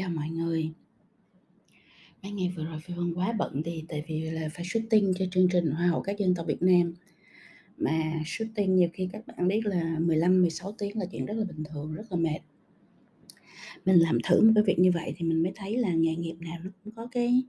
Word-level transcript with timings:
Chào 0.00 0.10
mọi 0.10 0.28
người. 0.28 0.70
Mấy 2.22 2.32
ngày 2.32 2.52
vừa 2.56 2.64
rồi 2.64 2.80
Phi 2.80 2.94
Vân 2.94 3.14
quá 3.14 3.32
bận 3.38 3.62
đi 3.62 3.84
tại 3.88 4.04
vì 4.06 4.20
là 4.20 4.48
phải 4.52 4.64
shooting 4.64 5.12
cho 5.18 5.24
chương 5.30 5.48
trình 5.48 5.70
Hoa 5.70 5.86
hậu 5.86 6.02
các 6.02 6.18
dân 6.18 6.34
tộc 6.34 6.46
Việt 6.46 6.62
Nam. 6.62 6.94
Mà 7.76 8.22
shooting 8.26 8.76
nhiều 8.76 8.88
khi 8.92 9.08
các 9.12 9.26
bạn 9.26 9.48
biết 9.48 9.60
là 9.64 9.96
15, 9.98 10.40
16 10.40 10.72
tiếng 10.78 10.98
là 10.98 11.04
chuyện 11.12 11.26
rất 11.26 11.34
là 11.34 11.44
bình 11.44 11.64
thường, 11.64 11.94
rất 11.94 12.02
là 12.10 12.16
mệt. 12.16 12.38
Mình 13.84 13.96
làm 13.96 14.18
thử 14.24 14.40
một 14.40 14.52
cái 14.54 14.64
việc 14.64 14.78
như 14.78 14.90
vậy 14.94 15.14
thì 15.16 15.26
mình 15.26 15.42
mới 15.42 15.52
thấy 15.56 15.76
là 15.76 15.94
nghề 15.94 16.16
nghiệp 16.16 16.36
nào 16.40 16.58
nó 16.64 16.70
cũng 16.84 16.94
có 16.94 17.08
cái 17.12 17.42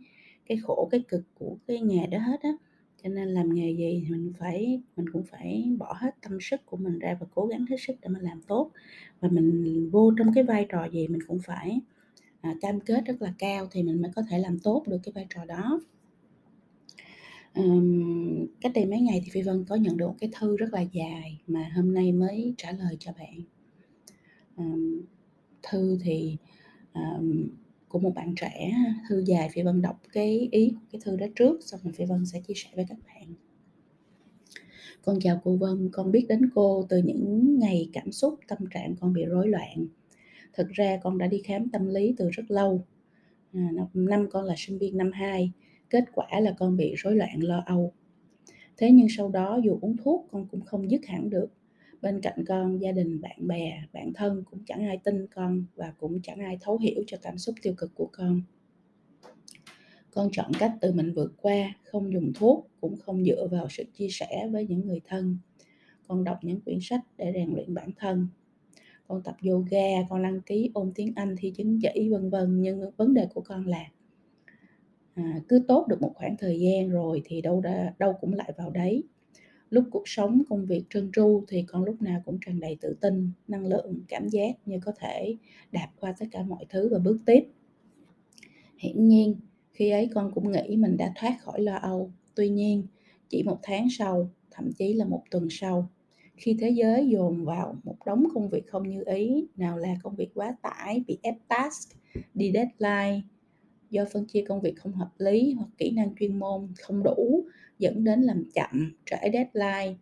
cái 0.45 0.57
khổ, 0.57 0.87
cái 0.91 1.03
cực 1.07 1.23
của 1.33 1.57
cái 1.67 1.79
nghề 1.79 2.07
đó 2.07 2.19
hết 2.19 2.41
á. 2.41 2.51
Cho 3.03 3.09
nên 3.09 3.27
làm 3.27 3.53
nghề 3.53 3.71
gì 3.71 4.03
thì 4.05 4.11
mình 4.11 4.33
phải 4.39 4.81
mình 4.97 5.05
cũng 5.13 5.23
phải 5.23 5.75
bỏ 5.77 5.93
hết 5.99 6.15
tâm 6.21 6.37
sức 6.41 6.65
của 6.65 6.77
mình 6.77 6.99
ra 6.99 7.17
và 7.19 7.27
cố 7.35 7.45
gắng 7.45 7.65
hết 7.69 7.77
sức 7.79 7.93
để 8.01 8.09
mà 8.09 8.19
làm 8.21 8.41
tốt. 8.41 8.71
Và 9.19 9.29
mình 9.29 9.89
vô 9.91 10.13
trong 10.17 10.33
cái 10.33 10.43
vai 10.43 10.65
trò 10.69 10.85
gì 10.85 11.07
mình 11.07 11.21
cũng 11.27 11.39
phải 11.39 11.81
à, 12.41 12.55
cam 12.61 12.79
kết 12.79 13.05
rất 13.05 13.21
là 13.21 13.33
cao 13.37 13.67
thì 13.71 13.83
mình 13.83 14.01
mới 14.01 14.11
có 14.15 14.21
thể 14.29 14.39
làm 14.39 14.59
tốt 14.59 14.83
được 14.87 14.97
cái 15.03 15.11
vai 15.15 15.25
trò 15.29 15.45
đó. 15.45 15.81
Um, 17.55 18.45
cách 18.61 18.71
đây 18.75 18.85
mấy 18.85 19.01
ngày 19.01 19.21
thì 19.23 19.31
phi 19.31 19.41
vân 19.41 19.65
có 19.65 19.75
nhận 19.75 19.97
được 19.97 20.07
một 20.07 20.15
cái 20.19 20.29
thư 20.39 20.57
rất 20.57 20.73
là 20.73 20.81
dài 20.81 21.41
mà 21.47 21.71
hôm 21.75 21.93
nay 21.93 22.11
mới 22.11 22.53
trả 22.57 22.71
lời 22.71 22.97
cho 22.99 23.11
bạn. 23.17 23.41
Um, 24.57 25.01
thư 25.63 25.97
thì 26.03 26.37
um, 26.93 27.47
của 27.87 27.99
một 27.99 28.15
bạn 28.15 28.35
trẻ 28.35 28.71
thư 29.09 29.23
dài 29.25 29.49
phi 29.53 29.61
vân 29.61 29.81
đọc 29.81 30.01
cái 30.13 30.49
ý 30.51 30.69
của 30.69 30.85
cái 30.91 31.01
thư 31.03 31.15
đó 31.15 31.25
trước 31.35 31.59
xong 31.63 31.79
rồi 31.83 31.93
phi 31.93 32.05
vân 32.05 32.25
sẽ 32.25 32.41
chia 32.47 32.53
sẻ 32.53 32.69
với 32.75 32.85
các 32.89 32.97
bạn. 33.07 33.33
Con 35.01 35.19
chào 35.19 35.41
cô 35.43 35.55
vân 35.55 35.89
con 35.91 36.11
biết 36.11 36.25
đến 36.29 36.49
cô 36.55 36.85
từ 36.89 36.97
những 36.97 37.59
ngày 37.59 37.89
cảm 37.93 38.11
xúc 38.11 38.39
tâm 38.47 38.59
trạng 38.71 38.95
con 38.99 39.13
bị 39.13 39.25
rối 39.25 39.47
loạn 39.47 39.87
thực 40.53 40.69
ra 40.69 40.99
con 41.03 41.17
đã 41.17 41.27
đi 41.27 41.41
khám 41.45 41.69
tâm 41.69 41.87
lý 41.87 42.13
từ 42.17 42.29
rất 42.29 42.43
lâu. 42.51 42.85
À, 43.53 43.69
năm 43.93 44.29
con 44.31 44.45
là 44.45 44.53
sinh 44.57 44.77
viên 44.77 44.97
năm 44.97 45.11
2 45.11 45.51
kết 45.89 46.03
quả 46.13 46.39
là 46.39 46.55
con 46.59 46.77
bị 46.77 46.93
rối 46.97 47.15
loạn 47.15 47.43
lo 47.43 47.63
âu. 47.65 47.93
Thế 48.77 48.91
nhưng 48.91 49.07
sau 49.09 49.29
đó 49.29 49.59
dù 49.63 49.79
uống 49.81 49.97
thuốc 49.97 50.27
con 50.31 50.47
cũng 50.51 50.61
không 50.61 50.91
dứt 50.91 51.05
hẳn 51.05 51.29
được. 51.29 51.47
Bên 52.01 52.21
cạnh 52.21 52.43
con 52.47 52.81
gia 52.81 52.91
đình 52.91 53.21
bạn 53.21 53.47
bè 53.47 53.83
bạn 53.93 54.13
thân 54.13 54.43
cũng 54.51 54.59
chẳng 54.65 54.87
ai 54.87 54.97
tin 55.03 55.27
con 55.27 55.65
và 55.75 55.93
cũng 55.97 56.21
chẳng 56.21 56.39
ai 56.39 56.57
thấu 56.61 56.77
hiểu 56.77 57.03
cho 57.07 57.17
cảm 57.21 57.37
xúc 57.37 57.55
tiêu 57.61 57.73
cực 57.77 57.91
của 57.95 58.09
con. 58.11 58.41
Con 60.11 60.29
chọn 60.31 60.51
cách 60.59 60.73
tự 60.81 60.91
mình 60.91 61.13
vượt 61.13 61.33
qua 61.41 61.73
không 61.83 62.13
dùng 62.13 62.31
thuốc 62.35 62.67
cũng 62.81 62.97
không 62.99 63.25
dựa 63.25 63.47
vào 63.51 63.67
sự 63.69 63.83
chia 63.93 64.07
sẻ 64.09 64.47
với 64.51 64.67
những 64.67 64.87
người 64.87 65.01
thân. 65.07 65.37
Con 66.07 66.23
đọc 66.23 66.37
những 66.41 66.61
quyển 66.61 66.79
sách 66.81 67.01
để 67.17 67.31
rèn 67.35 67.53
luyện 67.53 67.73
bản 67.73 67.89
thân 67.97 68.27
con 69.11 69.23
tập 69.23 69.35
yoga 69.49 70.03
con 70.09 70.23
đăng 70.23 70.41
ký 70.41 70.71
ôn 70.73 70.91
tiếng 70.95 71.13
anh 71.15 71.35
thi 71.39 71.51
chứng 71.51 71.79
chỉ 71.81 72.09
vân 72.09 72.29
vân 72.29 72.61
nhưng 72.61 72.91
vấn 72.97 73.13
đề 73.13 73.27
của 73.33 73.41
con 73.41 73.67
là 73.67 73.85
à, 75.13 75.39
cứ 75.47 75.63
tốt 75.67 75.87
được 75.87 76.01
một 76.01 76.11
khoảng 76.15 76.37
thời 76.37 76.59
gian 76.59 76.89
rồi 76.89 77.21
thì 77.25 77.41
đâu 77.41 77.61
đã 77.61 77.93
đâu 77.99 78.13
cũng 78.21 78.33
lại 78.33 78.53
vào 78.57 78.69
đấy. 78.69 79.03
Lúc 79.69 79.83
cuộc 79.91 80.03
sống 80.05 80.41
công 80.49 80.65
việc 80.65 80.83
trơn 80.89 81.11
tru 81.15 81.43
thì 81.47 81.63
con 81.67 81.83
lúc 81.83 82.01
nào 82.01 82.21
cũng 82.25 82.37
tràn 82.45 82.59
đầy 82.59 82.77
tự 82.81 82.97
tin 83.01 83.31
năng 83.47 83.65
lượng 83.65 83.99
cảm 84.07 84.27
giác 84.27 84.55
như 84.65 84.79
có 84.85 84.91
thể 84.99 85.35
đạp 85.71 85.87
qua 85.99 86.13
tất 86.19 86.25
cả 86.31 86.43
mọi 86.43 86.65
thứ 86.69 86.89
và 86.91 86.99
bước 86.99 87.17
tiếp. 87.25 87.47
Hiển 88.77 89.07
nhiên 89.07 89.35
khi 89.71 89.89
ấy 89.89 90.09
con 90.13 90.31
cũng 90.31 90.51
nghĩ 90.51 90.77
mình 90.77 90.97
đã 90.97 91.13
thoát 91.15 91.37
khỏi 91.41 91.61
lo 91.61 91.75
âu. 91.75 92.11
Tuy 92.35 92.49
nhiên 92.49 92.83
chỉ 93.29 93.43
một 93.43 93.59
tháng 93.63 93.87
sau 93.89 94.29
thậm 94.51 94.71
chí 94.77 94.93
là 94.93 95.05
một 95.05 95.23
tuần 95.31 95.47
sau 95.49 95.89
khi 96.41 96.55
thế 96.59 96.69
giới 96.69 97.07
dồn 97.07 97.45
vào 97.45 97.77
một 97.83 97.95
đống 98.05 98.27
công 98.33 98.49
việc 98.49 98.67
không 98.67 98.89
như 98.89 99.03
ý 99.05 99.47
nào 99.55 99.77
là 99.77 99.95
công 100.03 100.15
việc 100.15 100.29
quá 100.33 100.55
tải 100.61 101.03
bị 101.07 101.17
ép 101.23 101.35
task 101.47 101.97
đi 102.33 102.51
deadline 102.53 103.21
do 103.89 104.05
phân 104.13 104.25
chia 104.25 104.43
công 104.47 104.61
việc 104.61 104.73
không 104.77 104.93
hợp 104.93 105.09
lý 105.17 105.53
hoặc 105.53 105.69
kỹ 105.77 105.91
năng 105.91 106.15
chuyên 106.19 106.39
môn 106.39 106.67
không 106.81 107.03
đủ 107.03 107.45
dẫn 107.79 108.03
đến 108.03 108.21
làm 108.21 108.43
chậm 108.53 108.91
trễ 109.05 109.17
deadline. 109.33 109.97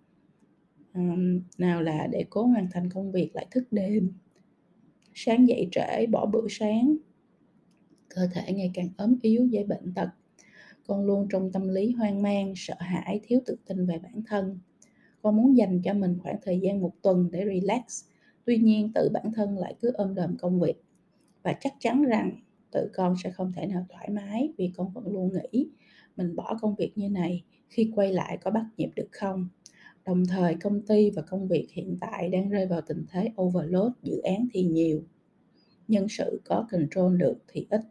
Um, 0.93 1.41
nào 1.57 1.81
là 1.81 2.07
để 2.11 2.25
cố 2.29 2.43
hoàn 2.43 2.67
thành 2.71 2.89
công 2.89 3.11
việc 3.11 3.35
lại 3.35 3.47
thức 3.51 3.63
đêm. 3.71 4.13
Sáng 5.13 5.47
dậy 5.47 5.67
trễ 5.71 6.05
bỏ 6.05 6.25
bữa 6.25 6.47
sáng. 6.49 6.97
Cơ 8.09 8.27
thể 8.33 8.53
ngày 8.53 8.71
càng 8.73 8.89
ốm 8.97 9.15
yếu 9.21 9.45
dễ 9.45 9.63
bệnh 9.63 9.93
tật. 9.93 10.09
Con 10.87 11.05
luôn 11.05 11.27
trong 11.29 11.51
tâm 11.51 11.67
lý 11.67 11.91
hoang 11.91 12.21
mang 12.21 12.53
sợ 12.55 12.75
hãi 12.79 13.19
thiếu 13.23 13.39
tự 13.45 13.55
tin 13.65 13.85
về 13.85 13.99
bản 13.99 14.21
thân 14.27 14.59
con 15.21 15.35
muốn 15.35 15.57
dành 15.57 15.81
cho 15.81 15.93
mình 15.93 16.17
khoảng 16.23 16.37
thời 16.41 16.59
gian 16.59 16.81
một 16.81 16.91
tuần 17.01 17.29
để 17.31 17.45
relax. 17.45 18.03
Tuy 18.45 18.57
nhiên, 18.57 18.91
tự 18.95 19.09
bản 19.13 19.31
thân 19.35 19.57
lại 19.57 19.75
cứ 19.81 19.91
ôm 19.93 20.15
đờm 20.15 20.37
công 20.37 20.59
việc. 20.59 20.83
Và 21.43 21.53
chắc 21.61 21.73
chắn 21.79 22.03
rằng 22.03 22.31
tự 22.71 22.89
con 22.93 23.15
sẽ 23.23 23.31
không 23.31 23.51
thể 23.55 23.65
nào 23.65 23.85
thoải 23.89 24.09
mái 24.09 24.53
vì 24.57 24.71
con 24.77 24.91
vẫn 24.93 25.07
luôn 25.07 25.31
nghĩ 25.33 25.69
mình 26.17 26.35
bỏ 26.35 26.57
công 26.61 26.75
việc 26.75 26.91
như 26.95 27.09
này 27.09 27.43
khi 27.69 27.91
quay 27.95 28.13
lại 28.13 28.37
có 28.41 28.51
bắt 28.51 28.65
nhịp 28.77 28.89
được 28.95 29.07
không. 29.11 29.47
Đồng 30.05 30.25
thời, 30.25 30.55
công 30.55 30.81
ty 30.81 31.09
và 31.09 31.21
công 31.21 31.47
việc 31.47 31.67
hiện 31.71 31.97
tại 32.01 32.29
đang 32.29 32.49
rơi 32.49 32.65
vào 32.65 32.81
tình 32.81 33.05
thế 33.11 33.31
overload, 33.41 33.91
dự 34.03 34.17
án 34.17 34.47
thì 34.53 34.63
nhiều. 34.63 35.03
Nhân 35.87 36.07
sự 36.09 36.41
có 36.45 36.67
control 36.71 37.17
được 37.17 37.37
thì 37.47 37.67
ít 37.69 37.81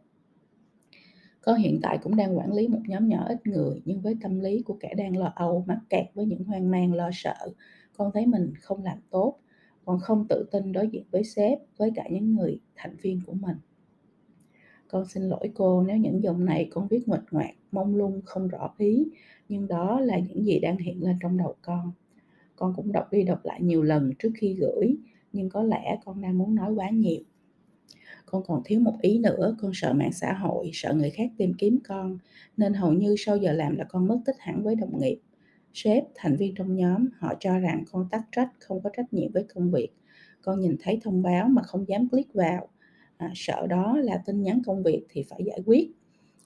con 1.41 1.57
hiện 1.57 1.79
tại 1.81 1.97
cũng 2.03 2.15
đang 2.15 2.37
quản 2.37 2.53
lý 2.53 2.67
một 2.67 2.81
nhóm 2.87 3.07
nhỏ 3.07 3.25
ít 3.27 3.47
người 3.47 3.81
nhưng 3.85 4.01
với 4.01 4.15
tâm 4.21 4.39
lý 4.39 4.61
của 4.61 4.77
kẻ 4.79 4.93
đang 4.93 5.17
lo 5.17 5.33
âu, 5.35 5.63
mắc 5.67 5.79
kẹt 5.89 6.05
với 6.13 6.25
những 6.25 6.43
hoang 6.43 6.71
mang 6.71 6.93
lo 6.93 7.09
sợ, 7.13 7.35
con 7.97 8.11
thấy 8.13 8.25
mình 8.25 8.53
không 8.61 8.83
làm 8.83 8.97
tốt, 9.09 9.39
con 9.85 9.99
không 9.99 10.25
tự 10.29 10.45
tin 10.51 10.71
đối 10.71 10.87
diện 10.87 11.03
với 11.11 11.23
sếp, 11.23 11.59
với 11.77 11.91
cả 11.95 12.03
những 12.11 12.35
người 12.35 12.59
thành 12.75 12.95
viên 13.01 13.21
của 13.25 13.33
mình. 13.33 13.57
Con 14.87 15.05
xin 15.05 15.23
lỗi 15.23 15.51
cô 15.55 15.83
nếu 15.83 15.97
những 15.97 16.23
dòng 16.23 16.45
này 16.45 16.67
con 16.71 16.87
viết 16.87 17.07
nguệch 17.07 17.23
ngoạc, 17.31 17.51
mông 17.71 17.95
lung, 17.95 18.21
không 18.25 18.47
rõ 18.47 18.73
ý, 18.77 19.07
nhưng 19.49 19.67
đó 19.67 19.99
là 19.99 20.19
những 20.19 20.45
gì 20.45 20.59
đang 20.59 20.77
hiện 20.77 21.03
lên 21.03 21.17
trong 21.21 21.37
đầu 21.37 21.55
con. 21.61 21.91
Con 22.55 22.73
cũng 22.75 22.91
đọc 22.91 23.07
đi 23.11 23.23
đọc 23.23 23.45
lại 23.45 23.61
nhiều 23.61 23.83
lần 23.83 24.11
trước 24.19 24.29
khi 24.35 24.53
gửi, 24.53 24.97
nhưng 25.33 25.49
có 25.49 25.63
lẽ 25.63 25.99
con 26.05 26.21
đang 26.21 26.37
muốn 26.37 26.55
nói 26.55 26.73
quá 26.73 26.89
nhiều 26.89 27.21
con 28.31 28.43
còn 28.47 28.61
thiếu 28.65 28.79
một 28.79 28.95
ý 29.01 29.19
nữa 29.19 29.55
con 29.61 29.71
sợ 29.73 29.93
mạng 29.93 30.13
xã 30.13 30.33
hội 30.33 30.69
sợ 30.73 30.93
người 30.93 31.09
khác 31.09 31.31
tìm 31.37 31.53
kiếm 31.57 31.79
con 31.87 32.17
nên 32.57 32.73
hầu 32.73 32.93
như 32.93 33.15
sau 33.17 33.37
giờ 33.37 33.51
làm 33.51 33.75
là 33.75 33.83
con 33.83 34.07
mất 34.07 34.19
tích 34.25 34.35
hẳn 34.39 34.63
với 34.63 34.75
đồng 34.75 34.99
nghiệp. 34.99 35.19
Sếp 35.73 36.03
thành 36.15 36.35
viên 36.35 36.55
trong 36.55 36.75
nhóm 36.75 37.07
họ 37.19 37.33
cho 37.39 37.59
rằng 37.59 37.83
con 37.91 38.07
tắc 38.11 38.21
trách 38.31 38.49
không 38.59 38.81
có 38.83 38.89
trách 38.97 39.13
nhiệm 39.13 39.31
với 39.31 39.43
công 39.53 39.71
việc. 39.71 39.89
Con 40.41 40.59
nhìn 40.59 40.75
thấy 40.79 40.99
thông 41.03 41.21
báo 41.21 41.47
mà 41.47 41.61
không 41.61 41.87
dám 41.87 42.09
click 42.09 42.33
vào. 42.33 42.67
À, 43.17 43.31
sợ 43.35 43.67
đó 43.67 43.97
là 43.97 44.21
tin 44.25 44.41
nhắn 44.41 44.61
công 44.65 44.83
việc 44.83 45.05
thì 45.09 45.23
phải 45.23 45.43
giải 45.45 45.59
quyết. 45.65 45.91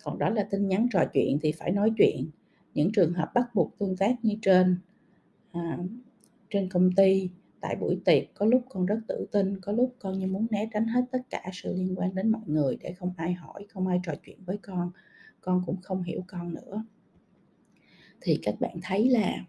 Còn 0.03 0.19
đó 0.19 0.29
là 0.29 0.43
tin 0.43 0.67
nhắn 0.67 0.87
trò 0.91 1.03
chuyện 1.13 1.39
thì 1.41 1.51
phải 1.51 1.71
nói 1.71 1.91
chuyện. 1.97 2.29
Những 2.73 2.91
trường 2.91 3.13
hợp 3.13 3.31
bắt 3.33 3.55
buộc 3.55 3.77
tương 3.79 3.97
tác 3.97 4.15
như 4.25 4.35
trên 4.41 4.77
à, 5.51 5.77
trên 6.49 6.69
công 6.69 6.91
ty 6.91 7.29
tại 7.63 7.75
buổi 7.75 7.97
tiệc, 8.05 8.23
có 8.33 8.45
lúc 8.45 8.61
con 8.69 8.85
rất 8.85 8.99
tự 9.07 9.27
tin, 9.31 9.61
có 9.61 9.71
lúc 9.71 9.95
con 9.99 10.19
như 10.19 10.27
muốn 10.27 10.47
né 10.51 10.69
tránh 10.73 10.87
hết 10.87 11.01
tất 11.11 11.19
cả 11.29 11.49
sự 11.53 11.73
liên 11.75 11.95
quan 11.99 12.15
đến 12.15 12.31
mọi 12.31 12.41
người 12.45 12.77
để 12.81 12.93
không 12.93 13.13
ai 13.17 13.33
hỏi, 13.33 13.65
không 13.69 13.87
ai 13.87 13.99
trò 14.03 14.13
chuyện 14.25 14.37
với 14.45 14.57
con 14.57 14.91
con 15.41 15.61
cũng 15.65 15.81
không 15.81 16.03
hiểu 16.03 16.23
con 16.27 16.53
nữa. 16.53 16.83
Thì 18.21 18.39
các 18.41 18.55
bạn 18.59 18.75
thấy 18.83 19.09
là 19.09 19.45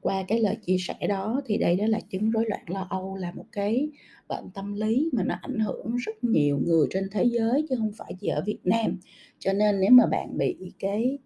qua 0.00 0.24
cái 0.28 0.40
lời 0.40 0.56
chia 0.66 0.76
sẻ 0.78 0.94
đó 1.08 1.40
thì 1.46 1.58
đây 1.58 1.76
đó 1.76 1.86
là 1.86 2.00
chứng 2.10 2.30
rối 2.30 2.44
loạn 2.48 2.62
lo 2.66 2.86
âu, 2.90 3.16
là 3.16 3.32
một 3.32 3.46
cái 3.52 3.88
bệnh 4.28 4.50
tâm 4.54 4.74
lý 4.74 5.10
mà 5.12 5.22
nó 5.24 5.34
ảnh 5.40 5.58
hưởng 5.58 5.96
rất 5.96 6.24
nhiều 6.24 6.60
người 6.66 6.86
trên 6.90 7.08
thế 7.12 7.24
giới 7.24 7.66
chứ 7.68 7.76
không 7.78 7.92
phải 7.96 8.14
chỉ 8.20 8.28
ở 8.28 8.42
Việt 8.46 8.60
Nam. 8.64 8.98
Cho 9.38 9.52
nên 9.52 9.80
nếu 9.80 9.90
mà 9.90 10.06
bạn 10.06 10.38
bị 10.38 10.72
cái 10.78 11.18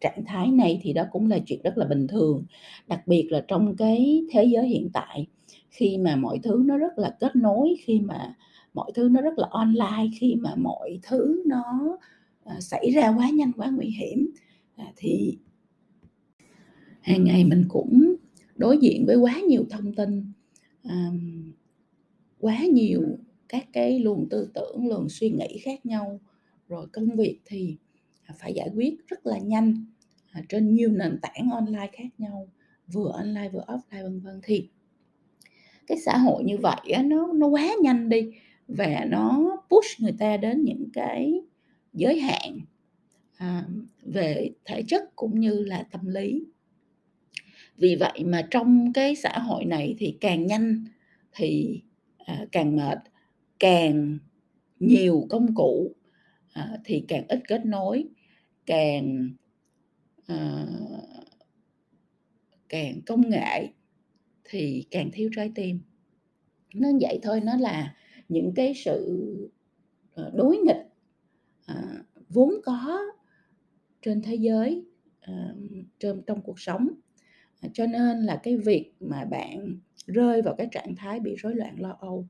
trạng 0.00 0.24
thái 0.26 0.50
này 0.50 0.80
thì 0.82 0.92
đó 0.92 1.04
cũng 1.10 1.30
là 1.30 1.38
chuyện 1.46 1.60
rất 1.62 1.78
là 1.78 1.86
bình 1.86 2.06
thường, 2.06 2.44
đặc 2.86 3.06
biệt 3.06 3.28
là 3.30 3.44
trong 3.48 3.76
cái 3.76 4.24
thế 4.30 4.44
giới 4.44 4.68
hiện 4.68 4.90
tại 4.92 5.26
khi 5.70 5.98
mà 5.98 6.16
mọi 6.16 6.38
thứ 6.42 6.62
nó 6.66 6.78
rất 6.78 6.98
là 6.98 7.16
kết 7.20 7.36
nối, 7.36 7.74
khi 7.80 8.00
mà 8.00 8.34
mọi 8.74 8.92
thứ 8.94 9.08
nó 9.08 9.20
rất 9.20 9.38
là 9.38 9.48
online, 9.50 10.10
khi 10.20 10.34
mà 10.34 10.54
mọi 10.56 10.98
thứ 11.02 11.42
nó 11.46 11.98
à, 12.44 12.60
xảy 12.60 12.90
ra 12.90 13.08
quá 13.08 13.30
nhanh, 13.30 13.52
quá 13.52 13.70
nguy 13.70 13.86
hiểm 13.86 14.30
à, 14.76 14.92
thì 14.96 15.38
hàng 17.00 17.24
ngày 17.24 17.44
mình 17.44 17.64
cũng 17.68 18.14
đối 18.56 18.78
diện 18.78 19.06
với 19.06 19.16
quá 19.16 19.40
nhiều 19.48 19.66
thông 19.70 19.94
tin 19.94 20.32
quá 22.40 22.58
nhiều 22.72 23.02
các 23.48 23.68
cái 23.72 23.98
luồng 24.00 24.28
tư 24.28 24.50
tưởng, 24.54 24.86
luồng 24.86 25.08
suy 25.08 25.30
nghĩ 25.30 25.58
khác 25.62 25.86
nhau. 25.86 26.20
Rồi 26.68 26.86
công 26.92 27.16
việc 27.16 27.40
thì 27.44 27.76
à, 28.22 28.34
phải 28.38 28.52
giải 28.54 28.70
quyết 28.74 28.94
rất 29.08 29.26
là 29.26 29.38
nhanh 29.38 29.84
trên 30.48 30.74
nhiều 30.74 30.90
nền 30.90 31.18
tảng 31.22 31.50
online 31.50 31.90
khác 31.92 32.08
nhau, 32.18 32.48
vừa 32.92 33.10
online, 33.12 33.48
vừa 33.48 33.64
offline, 33.66 34.02
vân 34.02 34.20
vân. 34.20 34.40
Thì 34.42 34.68
cái 35.90 35.98
xã 35.98 36.18
hội 36.18 36.44
như 36.44 36.58
vậy 36.58 36.92
á, 36.92 37.02
nó 37.02 37.32
nó 37.32 37.46
quá 37.46 37.70
nhanh 37.82 38.08
đi 38.08 38.30
và 38.68 39.06
nó 39.08 39.56
push 39.70 40.00
người 40.00 40.14
ta 40.18 40.36
đến 40.36 40.64
những 40.64 40.88
cái 40.92 41.40
giới 41.92 42.20
hạn 42.20 42.60
à, 43.36 43.64
về 44.02 44.50
thể 44.64 44.82
chất 44.82 45.16
cũng 45.16 45.40
như 45.40 45.64
là 45.64 45.82
tâm 45.90 46.06
lý. 46.06 46.44
Vì 47.76 47.96
vậy 47.96 48.24
mà 48.24 48.46
trong 48.50 48.92
cái 48.92 49.16
xã 49.16 49.38
hội 49.38 49.64
này 49.64 49.94
thì 49.98 50.16
càng 50.20 50.46
nhanh 50.46 50.84
thì 51.32 51.82
à, 52.18 52.46
càng 52.52 52.76
mệt 52.76 52.98
càng 53.58 54.18
nhiều 54.80 55.26
công 55.30 55.54
cụ 55.54 55.94
à, 56.52 56.78
thì 56.84 57.04
càng 57.08 57.24
ít 57.28 57.40
kết 57.48 57.66
nối 57.66 58.04
càng 58.66 59.30
à, 60.26 60.66
càng 62.68 63.00
công 63.06 63.30
nghệ 63.30 63.68
thì 64.50 64.86
càng 64.90 65.10
thiếu 65.12 65.30
trái 65.36 65.52
tim. 65.54 65.80
Nó 66.74 66.88
vậy 67.00 67.18
thôi 67.22 67.40
nó 67.44 67.56
là 67.56 67.94
những 68.28 68.52
cái 68.54 68.74
sự 68.74 69.26
ờ, 70.14 70.30
đối 70.34 70.56
nghịch 70.56 70.86
à, 71.66 72.04
vốn 72.28 72.54
có 72.64 72.98
trên 74.02 74.22
thế 74.22 74.34
giới 74.34 74.84
à, 75.20 75.54
trong 75.98 76.22
trong 76.26 76.42
cuộc 76.42 76.60
sống. 76.60 76.88
À, 77.60 77.68
cho 77.74 77.86
nên 77.86 78.20
là 78.20 78.40
cái 78.42 78.56
việc 78.56 78.92
mà 79.00 79.24
bạn 79.24 79.78
rơi 80.06 80.42
vào 80.42 80.54
cái 80.58 80.68
trạng 80.72 80.96
thái 80.96 81.20
bị 81.20 81.34
rối 81.38 81.54
loạn 81.54 81.80
lo 81.80 81.96
âu 82.00 82.26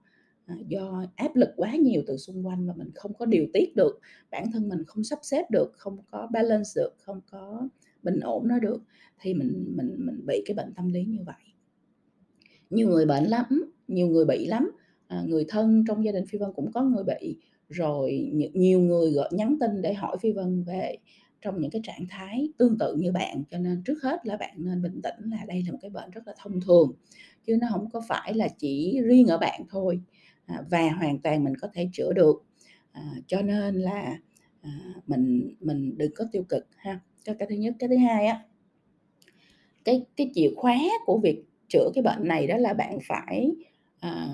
à, 0.46 0.56
do 0.68 1.04
áp 1.16 1.36
lực 1.36 1.50
quá 1.56 1.74
nhiều 1.76 2.02
từ 2.06 2.16
xung 2.16 2.46
quanh 2.46 2.66
mà 2.66 2.74
mình 2.76 2.90
không 2.94 3.14
có 3.14 3.26
điều 3.26 3.46
tiết 3.52 3.76
được 3.76 4.00
bản 4.30 4.52
thân 4.52 4.68
mình 4.68 4.84
không 4.86 5.04
sắp 5.04 5.18
xếp 5.22 5.50
được 5.50 5.72
không 5.76 5.98
có 6.10 6.28
balance 6.32 6.70
được 6.76 6.94
không 6.98 7.20
có 7.30 7.68
bình 8.02 8.20
ổn 8.20 8.48
nó 8.48 8.58
được 8.58 8.82
thì 9.20 9.34
mình 9.34 9.74
mình 9.76 9.96
mình 9.98 10.26
bị 10.26 10.42
cái 10.46 10.54
bệnh 10.54 10.74
tâm 10.74 10.88
lý 10.88 11.04
như 11.04 11.18
vậy 11.26 11.49
nhiều 12.70 12.88
người 12.88 13.06
bệnh 13.06 13.24
lắm 13.24 13.44
nhiều 13.90 14.08
người 14.08 14.24
bị 14.24 14.46
lắm. 14.46 14.70
À, 15.06 15.22
người 15.26 15.44
thân 15.48 15.84
trong 15.88 16.04
gia 16.04 16.12
đình 16.12 16.26
phi 16.26 16.38
vân 16.38 16.52
cũng 16.54 16.72
có 16.72 16.82
người 16.82 17.04
bị. 17.04 17.36
Rồi 17.68 18.30
nhiều 18.54 18.80
người 18.80 19.12
gọi 19.12 19.28
nhắn 19.32 19.56
tin 19.60 19.82
để 19.82 19.94
hỏi 19.94 20.16
phi 20.20 20.32
vân 20.32 20.62
về 20.62 20.96
trong 21.42 21.60
những 21.60 21.70
cái 21.70 21.80
trạng 21.84 22.06
thái 22.08 22.48
tương 22.58 22.78
tự 22.78 22.96
như 22.98 23.12
bạn. 23.12 23.42
Cho 23.50 23.58
nên 23.58 23.82
trước 23.84 24.02
hết 24.02 24.26
là 24.26 24.36
bạn 24.36 24.54
nên 24.56 24.82
bình 24.82 25.00
tĩnh 25.02 25.30
là 25.30 25.44
đây 25.48 25.62
là 25.66 25.72
một 25.72 25.78
cái 25.82 25.90
bệnh 25.90 26.10
rất 26.10 26.26
là 26.26 26.34
thông 26.42 26.60
thường 26.60 26.92
chứ 27.46 27.56
nó 27.60 27.66
không 27.70 27.90
có 27.90 28.02
phải 28.08 28.34
là 28.34 28.48
chỉ 28.58 29.00
riêng 29.04 29.26
ở 29.26 29.38
bạn 29.38 29.62
thôi. 29.70 30.00
À, 30.46 30.62
và 30.70 30.90
hoàn 30.90 31.18
toàn 31.18 31.44
mình 31.44 31.56
có 31.56 31.68
thể 31.74 31.88
chữa 31.92 32.12
được. 32.12 32.44
À, 32.92 33.02
cho 33.26 33.42
nên 33.42 33.74
là 33.74 34.18
à, 34.60 34.70
mình 35.06 35.54
mình 35.60 35.98
đừng 35.98 36.12
có 36.14 36.24
tiêu 36.32 36.42
cực 36.48 36.66
ha. 36.76 37.00
Cái, 37.24 37.34
cái 37.38 37.48
thứ 37.50 37.54
nhất. 37.54 37.74
Cái 37.78 37.88
thứ 37.88 37.96
hai 37.96 38.26
á 38.26 38.44
cái 39.84 40.06
cái 40.16 40.30
chìa 40.34 40.50
khóa 40.56 40.78
của 41.06 41.18
việc 41.18 41.44
chữa 41.70 41.90
cái 41.94 42.02
bệnh 42.02 42.28
này 42.28 42.46
đó 42.46 42.56
là 42.56 42.74
bạn 42.74 42.98
phải 43.08 43.50
à, 44.00 44.28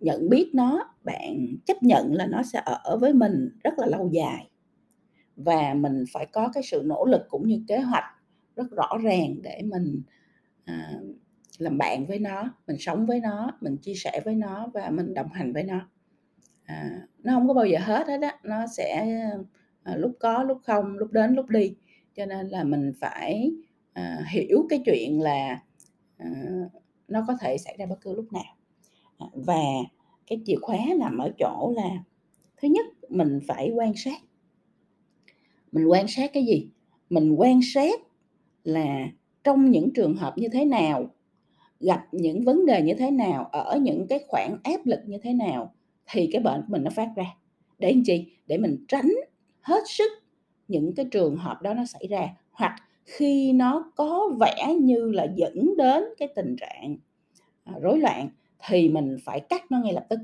nhận 0.00 0.28
biết 0.28 0.50
nó 0.54 0.94
bạn 1.04 1.46
chấp 1.66 1.82
nhận 1.82 2.14
là 2.14 2.26
nó 2.26 2.42
sẽ 2.42 2.62
ở 2.64 2.98
với 3.00 3.14
mình 3.14 3.48
rất 3.64 3.78
là 3.78 3.86
lâu 3.86 4.10
dài. 4.12 4.50
Và 5.36 5.74
mình 5.74 6.04
phải 6.12 6.26
có 6.26 6.50
cái 6.54 6.62
sự 6.62 6.82
nỗ 6.84 7.04
lực 7.04 7.22
cũng 7.28 7.48
như 7.48 7.64
kế 7.68 7.78
hoạch 7.78 8.04
rất 8.56 8.70
rõ 8.70 8.98
ràng 9.02 9.42
để 9.42 9.62
mình 9.64 10.02
à, 10.64 10.92
làm 11.58 11.78
bạn 11.78 12.06
với 12.06 12.18
nó 12.18 12.54
mình 12.66 12.76
sống 12.78 13.06
với 13.06 13.20
nó 13.20 13.50
mình 13.60 13.76
chia 13.76 13.94
sẻ 13.94 14.20
với 14.24 14.34
nó 14.34 14.70
và 14.74 14.90
mình 14.90 15.14
đồng 15.14 15.28
hành 15.28 15.52
với 15.52 15.62
nó. 15.62 15.88
À, 16.64 17.00
nó 17.18 17.32
không 17.32 17.48
có 17.48 17.54
bao 17.54 17.66
giờ 17.66 17.78
hết 17.78 18.06
hết 18.08 18.20
á 18.20 18.38
nó 18.44 18.66
sẽ 18.76 19.20
à, 19.82 19.96
lúc 19.96 20.12
có 20.20 20.42
lúc 20.42 20.58
không 20.64 20.98
lúc 20.98 21.12
đến 21.12 21.34
lúc 21.34 21.48
đi. 21.48 21.74
Cho 22.14 22.26
nên 22.26 22.48
là 22.48 22.64
mình 22.64 22.92
phải 23.00 23.52
à, 23.92 24.18
hiểu 24.30 24.66
cái 24.70 24.82
chuyện 24.86 25.20
là 25.20 25.62
à, 26.16 26.30
nó 27.10 27.24
có 27.28 27.34
thể 27.40 27.58
xảy 27.58 27.76
ra 27.78 27.86
bất 27.86 28.00
cứ 28.00 28.14
lúc 28.14 28.32
nào. 28.32 28.56
À, 29.18 29.26
và 29.34 29.62
cái 30.26 30.40
chìa 30.44 30.56
khóa 30.62 30.78
nằm 30.98 31.18
ở 31.18 31.32
chỗ 31.38 31.72
là, 31.76 31.90
thứ 32.56 32.68
nhất, 32.68 32.86
mình 33.08 33.40
phải 33.46 33.70
quan 33.70 33.92
sát. 33.96 34.20
Mình 35.72 35.86
quan 35.86 36.08
sát 36.08 36.30
cái 36.32 36.44
gì? 36.44 36.68
Mình 37.10 37.34
quan 37.36 37.60
sát 37.74 38.00
là 38.64 39.06
trong 39.44 39.70
những 39.70 39.90
trường 39.94 40.16
hợp 40.16 40.38
như 40.38 40.48
thế 40.48 40.64
nào, 40.64 41.10
gặp 41.80 42.06
những 42.12 42.44
vấn 42.44 42.66
đề 42.66 42.82
như 42.82 42.94
thế 42.94 43.10
nào, 43.10 43.44
ở 43.52 43.78
những 43.82 44.06
cái 44.06 44.20
khoảng 44.28 44.56
áp 44.62 44.86
lực 44.86 45.00
như 45.06 45.18
thế 45.22 45.32
nào, 45.32 45.74
thì 46.12 46.28
cái 46.32 46.42
bệnh 46.42 46.60
của 46.60 46.66
mình 46.68 46.82
nó 46.82 46.90
phát 46.90 47.08
ra. 47.16 47.36
Để 47.78 47.92
làm 47.92 48.02
chi? 48.04 48.26
Để 48.46 48.58
mình 48.58 48.84
tránh 48.88 49.10
hết 49.60 49.82
sức 49.86 50.12
những 50.68 50.94
cái 50.94 51.06
trường 51.10 51.36
hợp 51.36 51.62
đó 51.62 51.74
nó 51.74 51.84
xảy 51.84 52.06
ra, 52.10 52.28
hoặc 52.50 52.76
khi 53.04 53.52
nó 53.52 53.92
có 53.96 54.30
vẻ 54.40 54.74
như 54.80 55.12
là 55.12 55.26
dẫn 55.36 55.76
đến 55.78 56.04
cái 56.18 56.28
tình 56.36 56.56
trạng 56.60 56.96
à, 57.64 57.74
rối 57.82 57.98
loạn 57.98 58.28
thì 58.68 58.88
mình 58.88 59.16
phải 59.24 59.40
cắt 59.40 59.70
nó 59.70 59.78
ngay 59.78 59.92
lập 59.92 60.06
tức. 60.08 60.18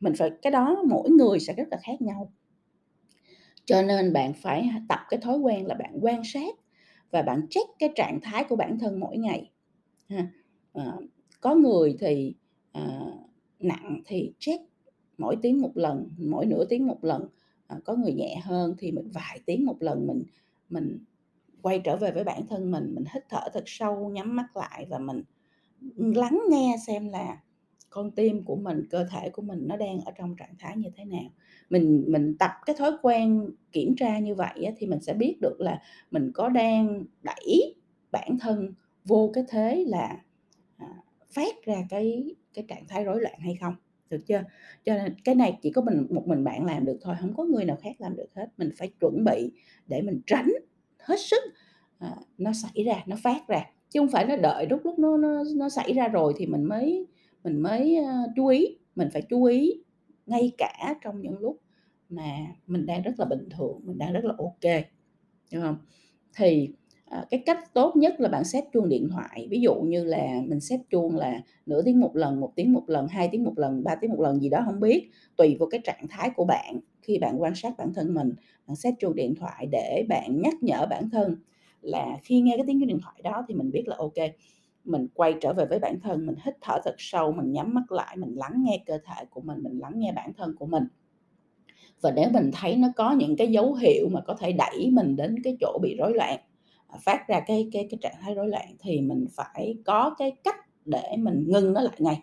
Mình 0.00 0.12
phải 0.16 0.30
cái 0.42 0.50
đó 0.50 0.82
mỗi 0.88 1.10
người 1.10 1.40
sẽ 1.40 1.54
rất 1.54 1.68
là 1.70 1.78
khác 1.82 2.02
nhau. 2.02 2.32
Cho 3.64 3.82
nên 3.82 4.12
bạn 4.12 4.32
phải 4.32 4.70
tập 4.88 5.00
cái 5.08 5.20
thói 5.20 5.38
quen 5.38 5.66
là 5.66 5.74
bạn 5.74 5.98
quan 6.02 6.24
sát 6.24 6.54
và 7.10 7.22
bạn 7.22 7.46
check 7.50 7.70
cái 7.78 7.90
trạng 7.94 8.20
thái 8.22 8.44
của 8.44 8.56
bản 8.56 8.78
thân 8.78 9.00
mỗi 9.00 9.16
ngày 9.16 9.50
ha. 10.08 10.26
À, 10.72 10.92
có 11.40 11.54
người 11.54 11.96
thì 12.00 12.34
à, 12.72 13.00
nặng 13.60 14.02
thì 14.06 14.32
check 14.38 14.64
mỗi 15.18 15.36
tiếng 15.42 15.60
một 15.60 15.70
lần 15.74 16.08
mỗi 16.18 16.46
nửa 16.46 16.64
tiếng 16.64 16.86
một 16.86 17.04
lần. 17.04 17.28
À, 17.66 17.76
có 17.84 17.94
người 17.94 18.12
nhẹ 18.12 18.40
hơn 18.44 18.74
thì 18.78 18.92
mình 18.92 19.10
vài 19.12 19.40
tiếng 19.46 19.64
một 19.64 19.76
lần 19.80 20.06
mình 20.06 20.22
mình 20.68 20.98
quay 21.62 21.80
trở 21.84 21.96
về 21.96 22.12
với 22.12 22.24
bản 22.24 22.46
thân 22.46 22.70
mình 22.70 22.94
mình 22.94 23.04
hít 23.14 23.22
thở 23.28 23.40
thật 23.52 23.64
sâu 23.66 24.10
nhắm 24.10 24.36
mắt 24.36 24.56
lại 24.56 24.86
và 24.90 24.98
mình 24.98 25.22
ừ, 25.96 26.12
lắng 26.16 26.42
nghe 26.50 26.76
xem 26.86 27.08
là 27.08 27.40
con 27.92 28.10
tim 28.10 28.44
của 28.44 28.56
mình 28.56 28.86
cơ 28.90 29.04
thể 29.04 29.30
của 29.30 29.42
mình 29.42 29.58
nó 29.68 29.76
đang 29.76 30.00
ở 30.00 30.12
trong 30.18 30.36
trạng 30.36 30.54
thái 30.58 30.76
như 30.76 30.90
thế 30.96 31.04
nào. 31.04 31.30
Mình 31.70 32.04
mình 32.08 32.36
tập 32.38 32.50
cái 32.66 32.76
thói 32.78 32.92
quen 33.02 33.50
kiểm 33.72 33.94
tra 33.96 34.18
như 34.18 34.34
vậy 34.34 34.64
á, 34.64 34.72
thì 34.76 34.86
mình 34.86 35.00
sẽ 35.00 35.14
biết 35.14 35.36
được 35.40 35.56
là 35.60 35.82
mình 36.10 36.30
có 36.34 36.48
đang 36.48 37.04
đẩy 37.22 37.74
bản 38.12 38.38
thân 38.40 38.74
vô 39.04 39.30
cái 39.34 39.44
thế 39.48 39.84
là 39.88 40.22
à, 40.76 40.88
phát 41.34 41.54
ra 41.64 41.76
cái 41.90 42.34
cái 42.54 42.64
trạng 42.68 42.84
thái 42.88 43.04
rối 43.04 43.20
loạn 43.20 43.38
hay 43.40 43.56
không 43.60 43.74
được 44.10 44.26
chưa? 44.26 44.42
Cho 44.84 44.94
nên 44.94 45.14
cái 45.24 45.34
này 45.34 45.58
chỉ 45.62 45.70
có 45.70 45.82
mình 45.82 46.06
một 46.10 46.26
mình 46.26 46.44
bạn 46.44 46.64
làm 46.64 46.84
được 46.84 46.98
thôi 47.02 47.14
không 47.20 47.34
có 47.36 47.44
người 47.44 47.64
nào 47.64 47.76
khác 47.82 47.96
làm 47.98 48.16
được 48.16 48.34
hết. 48.34 48.46
Mình 48.56 48.70
phải 48.76 48.90
chuẩn 49.00 49.24
bị 49.24 49.52
để 49.86 50.02
mình 50.02 50.20
tránh 50.26 50.52
hết 51.02 51.20
sức 51.20 51.42
à, 51.98 52.16
nó 52.38 52.52
xảy 52.52 52.84
ra 52.84 53.02
nó 53.06 53.16
phát 53.22 53.48
ra. 53.48 53.64
Chứ 53.88 54.00
không 54.00 54.08
phải 54.08 54.24
nó 54.26 54.36
đợi 54.36 54.66
lúc 54.70 54.80
lúc 54.84 54.98
nó 54.98 55.16
nó 55.16 55.44
nó 55.56 55.68
xảy 55.68 55.92
ra 55.92 56.08
rồi 56.08 56.34
thì 56.36 56.46
mình 56.46 56.64
mới 56.64 57.06
mình 57.44 57.62
mới 57.62 57.98
uh, 58.00 58.30
chú 58.36 58.46
ý 58.46 58.78
mình 58.96 59.08
phải 59.12 59.22
chú 59.30 59.44
ý 59.44 59.82
ngay 60.26 60.52
cả 60.58 60.94
trong 61.02 61.20
những 61.20 61.38
lúc 61.38 61.60
mà 62.08 62.36
mình 62.66 62.86
đang 62.86 63.02
rất 63.02 63.12
là 63.18 63.24
bình 63.24 63.48
thường 63.50 63.80
mình 63.84 63.98
đang 63.98 64.12
rất 64.12 64.24
là 64.24 64.34
ok 64.38 64.84
đúng 65.52 65.62
không? 65.62 65.76
Thì 66.36 66.68
à, 67.12 67.24
cái 67.30 67.42
cách 67.46 67.74
tốt 67.74 67.96
nhất 67.96 68.20
là 68.20 68.28
bạn 68.28 68.44
set 68.44 68.64
chuông 68.72 68.88
điện 68.88 69.08
thoại. 69.12 69.46
Ví 69.50 69.60
dụ 69.60 69.74
như 69.74 70.04
là 70.04 70.40
mình 70.46 70.60
set 70.60 70.80
chuông 70.90 71.16
là 71.16 71.40
nửa 71.66 71.82
tiếng 71.82 72.00
một 72.00 72.16
lần 72.16 72.40
một 72.40 72.52
tiếng 72.56 72.72
một 72.72 72.84
lần 72.86 73.08
hai 73.08 73.28
tiếng 73.32 73.44
một 73.44 73.52
lần 73.56 73.84
ba 73.84 73.94
tiếng 73.94 74.10
một 74.10 74.20
lần 74.20 74.40
gì 74.40 74.48
đó 74.48 74.62
không 74.64 74.80
biết. 74.80 75.10
Tùy 75.36 75.56
vào 75.58 75.68
cái 75.68 75.80
trạng 75.84 76.06
thái 76.10 76.30
của 76.36 76.44
bạn. 76.44 76.80
Khi 77.02 77.18
bạn 77.18 77.42
quan 77.42 77.54
sát 77.54 77.74
bản 77.78 77.94
thân 77.94 78.14
mình 78.14 78.32
bạn 78.66 78.76
set 78.76 78.94
chuông 78.98 79.14
điện 79.14 79.34
thoại 79.34 79.66
để 79.72 80.06
bạn 80.08 80.42
nhắc 80.42 80.54
nhở 80.60 80.86
bản 80.90 81.10
thân 81.10 81.36
là 81.82 82.18
khi 82.22 82.40
nghe 82.40 82.56
cái 82.56 82.64
tiếng 82.66 82.80
cái 82.80 82.86
điện 82.86 82.98
thoại 83.02 83.20
đó 83.24 83.44
thì 83.48 83.54
mình 83.54 83.70
biết 83.70 83.88
là 83.88 83.96
ok 83.98 84.30
mình 84.84 85.06
quay 85.14 85.34
trở 85.40 85.52
về 85.52 85.66
với 85.66 85.78
bản 85.78 86.00
thân 86.00 86.26
mình 86.26 86.36
hít 86.44 86.54
thở 86.60 86.78
thật 86.84 86.94
sâu 86.98 87.32
mình 87.32 87.52
nhắm 87.52 87.74
mắt 87.74 87.92
lại 87.92 88.16
mình 88.16 88.34
lắng 88.34 88.62
nghe 88.66 88.82
cơ 88.86 88.98
thể 88.98 89.24
của 89.30 89.40
mình 89.40 89.62
mình 89.62 89.78
lắng 89.78 89.92
nghe 89.96 90.12
bản 90.12 90.32
thân 90.36 90.56
của 90.58 90.66
mình. 90.66 90.84
Và 92.00 92.12
nếu 92.16 92.30
mình 92.32 92.50
thấy 92.52 92.76
nó 92.76 92.88
có 92.96 93.12
những 93.12 93.36
cái 93.36 93.46
dấu 93.46 93.74
hiệu 93.74 94.08
mà 94.12 94.20
có 94.20 94.36
thể 94.40 94.52
đẩy 94.52 94.90
mình 94.92 95.16
đến 95.16 95.42
cái 95.44 95.56
chỗ 95.60 95.78
bị 95.82 95.96
rối 95.98 96.14
loạn 96.14 96.38
phát 96.98 97.28
ra 97.28 97.40
cái 97.46 97.68
cái 97.72 97.86
cái 97.90 97.98
trạng 98.02 98.14
thái 98.20 98.34
rối 98.34 98.48
loạn 98.48 98.76
thì 98.78 99.00
mình 99.00 99.26
phải 99.34 99.76
có 99.84 100.14
cái 100.18 100.32
cách 100.44 100.56
để 100.84 101.16
mình 101.18 101.44
ngưng 101.48 101.72
nó 101.72 101.80
lại 101.80 101.96
ngay. 101.98 102.22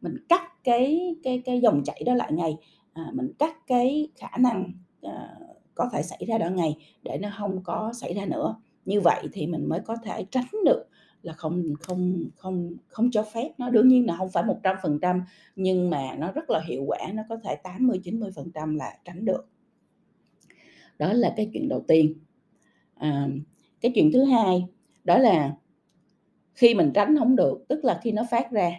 Mình 0.00 0.16
cắt 0.28 0.64
cái 0.64 1.16
cái 1.22 1.42
cái 1.44 1.60
dòng 1.60 1.82
chảy 1.84 2.02
đó 2.06 2.14
lại 2.14 2.32
ngay. 2.32 2.56
À, 2.92 3.10
mình 3.14 3.32
cắt 3.38 3.66
cái 3.66 4.08
khả 4.16 4.36
năng 4.38 4.72
à, 5.02 5.36
có 5.74 5.88
thể 5.92 6.02
xảy 6.02 6.24
ra 6.28 6.38
đó 6.38 6.50
ngay 6.50 6.76
để 7.02 7.18
nó 7.18 7.28
không 7.38 7.62
có 7.64 7.92
xảy 7.92 8.14
ra 8.14 8.26
nữa. 8.26 8.56
Như 8.84 9.00
vậy 9.00 9.28
thì 9.32 9.46
mình 9.46 9.68
mới 9.68 9.80
có 9.80 9.96
thể 10.04 10.24
tránh 10.30 10.50
được 10.64 10.84
là 11.22 11.32
không 11.32 11.64
không 11.80 12.24
không 12.36 12.70
không 12.88 13.10
cho 13.10 13.22
phép 13.22 13.50
nó. 13.58 13.70
Đương 13.70 13.88
nhiên 13.88 14.06
là 14.06 14.16
không 14.16 14.30
phải 14.30 14.44
100% 14.44 15.20
nhưng 15.56 15.90
mà 15.90 16.14
nó 16.18 16.32
rất 16.32 16.50
là 16.50 16.60
hiệu 16.68 16.84
quả 16.86 16.98
nó 17.14 17.22
có 17.28 17.36
thể 17.44 17.56
80 17.56 18.00
90% 18.04 18.76
là 18.76 18.98
tránh 19.04 19.24
được. 19.24 19.46
Đó 20.98 21.12
là 21.12 21.34
cái 21.36 21.50
chuyện 21.52 21.68
đầu 21.68 21.84
tiên. 21.88 22.14
À, 22.94 23.28
cái 23.80 23.92
chuyện 23.94 24.12
thứ 24.12 24.24
hai 24.24 24.66
đó 25.04 25.18
là 25.18 25.56
khi 26.54 26.74
mình 26.74 26.90
tránh 26.94 27.16
không 27.18 27.36
được 27.36 27.64
tức 27.68 27.84
là 27.84 28.00
khi 28.02 28.12
nó 28.12 28.22
phát 28.30 28.50
ra 28.50 28.70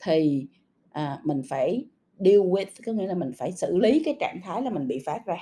thì 0.00 0.46
à, 0.90 1.20
mình 1.24 1.42
phải 1.48 1.86
deal 2.18 2.40
with 2.40 2.66
có 2.86 2.92
nghĩa 2.92 3.06
là 3.06 3.14
mình 3.14 3.32
phải 3.36 3.52
xử 3.52 3.76
lý 3.78 4.02
cái 4.04 4.16
trạng 4.20 4.40
thái 4.44 4.62
là 4.62 4.70
mình 4.70 4.88
bị 4.88 4.98
phát 5.06 5.26
ra 5.26 5.36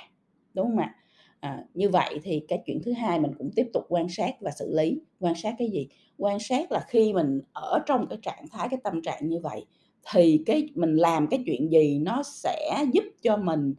đúng 0.55 0.67
không 0.67 0.79
ạ? 0.79 0.95
À, 1.40 1.64
như 1.75 1.88
vậy 1.88 2.21
thì 2.23 2.45
cái 2.49 2.62
chuyện 2.67 2.83
thứ 2.85 2.93
hai 2.93 3.21
mình 3.21 3.35
cũng 3.38 3.50
tiếp 3.57 3.67
tục 3.73 3.85
quan 3.88 4.09
sát 4.09 4.35
và 4.40 4.50
xử 4.50 4.75
lý. 4.75 5.00
Quan 5.21 5.35
sát 5.35 5.55
cái 5.59 5.71
gì? 5.71 5.88
Quan 6.19 6.38
sát 6.38 6.73
là 6.73 6.81
khi 6.88 7.12
mình 7.12 7.40
ở 7.52 7.79
trong 7.87 8.07
cái 8.09 8.19
trạng 8.23 8.49
thái 8.50 8.69
cái 8.69 8.81
tâm 8.85 9.02
trạng 9.02 9.29
như 9.29 9.38
vậy 9.38 9.67
thì 10.12 10.43
cái 10.47 10.69
mình 10.75 10.97
làm 10.97 11.26
cái 11.26 11.43
chuyện 11.47 11.73
gì 11.73 11.99
nó 11.99 12.23
sẽ 12.23 12.85
giúp 12.93 13.05
cho 13.23 13.37
mình 13.37 13.75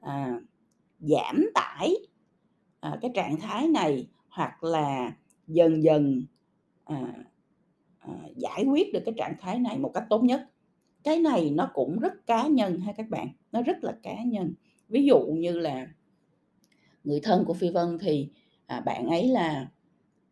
à, 0.00 0.40
giảm 1.00 1.50
tải 1.54 1.94
à, 2.80 2.98
cái 3.02 3.10
trạng 3.14 3.36
thái 3.40 3.68
này 3.68 4.06
hoặc 4.32 4.64
là 4.64 5.12
dần 5.46 5.82
dần 5.84 6.22
à, 6.84 7.14
à, 7.98 8.10
giải 8.36 8.64
quyết 8.64 8.92
được 8.92 9.00
cái 9.06 9.14
trạng 9.18 9.36
thái 9.40 9.58
này 9.58 9.78
một 9.78 9.90
cách 9.94 10.04
tốt 10.10 10.24
nhất. 10.24 10.42
Cái 11.04 11.18
này 11.20 11.50
nó 11.50 11.70
cũng 11.74 11.98
rất 12.00 12.26
cá 12.26 12.48
nhân 12.48 12.80
ha 12.80 12.92
các 12.92 13.10
bạn 13.10 13.28
nó 13.52 13.62
rất 13.62 13.84
là 13.84 13.92
cá 14.02 14.24
nhân. 14.24 14.54
Ví 14.88 15.04
dụ 15.06 15.20
như 15.26 15.52
là 15.58 15.88
người 17.04 17.20
thân 17.22 17.44
của 17.44 17.54
Phi 17.54 17.70
Vân 17.70 17.98
thì, 18.00 18.28
à, 18.66 18.80
bạn 18.80 19.06
ấy 19.08 19.28
là, 19.28 19.68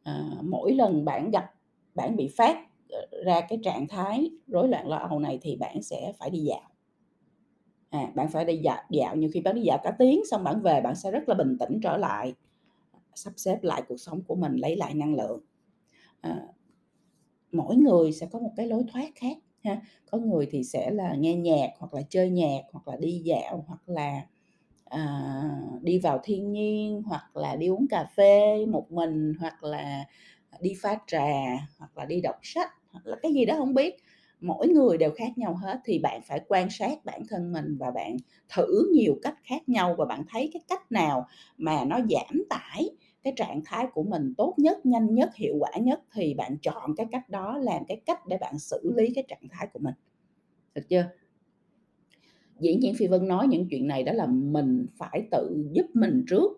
à, 0.02 0.25
mỗi 0.42 0.73
lần 0.73 1.04
bạn 1.04 1.30
gặp 1.30 1.50
bạn 1.95 2.16
bị 2.16 2.28
phát, 2.37 2.59
ờ, 2.90 3.07
ra 3.25 3.40
cái 3.49 3.59
trạng 3.64 3.88
thái 3.88 4.30
rối 4.47 4.69
loạn 4.69 4.88
lo 4.88 4.97
âu 4.97 5.19
này 5.19 5.38
thì 5.42 5.57
bạn 5.57 5.83
sẽ 5.83 6.12
phải 6.19 6.30
đi 6.30 6.38
dạo. 6.38 6.71
À, 7.90 8.12
bạn 8.14 8.28
phải 8.28 8.45
đi 8.45 8.57
dạo 8.57 8.83
dạo, 8.90 9.16
nhiều 9.16 9.30
khi 9.35 9.40
bạn 9.40 9.54
đi 9.54 9.62
dạo 9.62 9.78
cả 9.85 9.90
tiếng 9.99 10.23
xong 10.30 10.45
bạn 10.45 10.62
về 10.62 10.80
bạn 10.80 10.95
sẽ 10.97 11.11
rất 11.11 11.28
là 11.28 11.35
bình 11.35 11.57
tĩnh 11.61 11.80
trở 11.83 11.97
lại, 11.97 12.35
sắp 13.14 13.33
xếp 13.37 13.59
lại 13.62 13.83
cuộc 13.88 13.97
sống 13.97 14.23
của 14.29 14.35
mình, 14.35 14.57
lấy 14.57 14.76
lại 14.76 14.95
năng 14.95 15.14
lượng. 15.17 15.40
À, 16.21 16.43
mỗi 17.52 17.76
người 17.76 18.12
sẽ 18.12 18.26
có 18.33 18.38
một 18.38 18.52
cái 18.57 18.67
lối 18.67 18.85
thoát 18.93 19.09
khác 19.14 19.37
ha. 19.64 19.81
Có 20.11 20.19
người 20.19 20.47
thì 20.50 20.64
sẽ 20.64 20.90
là 20.90 21.14
nghe 21.14 21.35
nhạc 21.35 21.71
hoặc 21.79 21.95
là 21.95 22.02
chơi 22.11 22.31
nhạc 22.31 22.61
hoặc 22.73 22.88
là 22.88 22.97
đi 22.97 23.23
dạo 23.25 23.64
hoặc 23.69 23.81
là, 23.88 24.26
à, 24.85 25.43
đi 25.83 25.99
vào 25.99 26.21
thiên 26.25 26.52
nhiên 26.52 27.02
hoặc 27.07 27.37
là 27.37 27.57
đi 27.57 27.67
uống 27.69 27.87
cà 27.90 28.05
phê 28.17 28.67
một 28.67 28.93
mình 28.93 29.35
hoặc 29.40 29.64
là 29.64 30.05
đi 30.61 30.75
pha 30.83 30.99
trà 31.07 31.29
hoặc 31.79 31.99
là 31.99 32.05
đi 32.05 32.21
đọc 32.21 32.37
sách 32.43 32.71
hoặc 32.93 33.07
là 33.07 33.17
cái 33.23 33.33
gì 33.35 33.45
đó 33.45 33.55
không 33.59 33.75
biết. 33.75 33.97
Mỗi 34.40 34.68
người 34.68 34.99
đều 34.99 35.11
khác 35.11 35.38
nhau 35.38 35.54
hết 35.54 35.80
thì 35.85 35.99
bạn 35.99 36.20
phải 36.26 36.40
quan 36.49 36.70
sát 36.70 37.04
bản 37.04 37.23
thân 37.28 37.52
mình 37.52 37.76
và 37.78 37.90
bạn 37.90 38.16
thử 38.56 38.90
nhiều 38.92 39.16
cách 39.23 39.37
khác 39.42 39.68
nhau 39.68 39.94
và 39.99 40.04
bạn 40.04 40.25
thấy 40.28 40.50
cái 40.52 40.62
cách 40.68 40.92
nào 40.92 41.26
mà 41.59 41.85
nó 41.85 41.97
giảm 41.97 42.42
tải 42.50 42.90
cái 43.23 43.32
trạng 43.37 43.61
thái 43.64 43.87
của 43.92 44.02
mình 44.02 44.35
tốt 44.37 44.54
nhất, 44.56 44.87
nhanh 44.87 45.14
nhất, 45.14 45.35
hiệu 45.35 45.54
quả 45.59 45.70
nhất 45.80 46.00
thì 46.14 46.35
bạn 46.35 46.56
chọn 46.62 46.94
cái 46.97 47.06
cách 47.12 47.28
đó 47.28 47.59
làm 47.59 47.85
cái 47.88 48.00
cách 48.06 48.26
để 48.26 48.37
bạn 48.40 48.59
xử 48.59 48.92
lý 48.97 49.12
cái 49.14 49.25
trạng 49.28 49.49
thái 49.50 49.66
của 49.73 49.78
mình. 49.82 49.94
Được 50.75 50.88
chưa? 50.88 51.04
Dĩ 52.61 52.76
nhiên 52.76 52.94
Phi 52.99 53.06
Vân 53.06 53.28
nói 53.28 53.47
những 53.49 53.68
chuyện 53.70 53.87
này 53.87 54.02
đó 54.02 54.12
là 54.12 54.26
mình 54.26 54.87
phải 54.97 55.26
tự 55.30 55.64
giúp 55.73 55.87
mình 55.94 56.25
trước. 56.28 56.52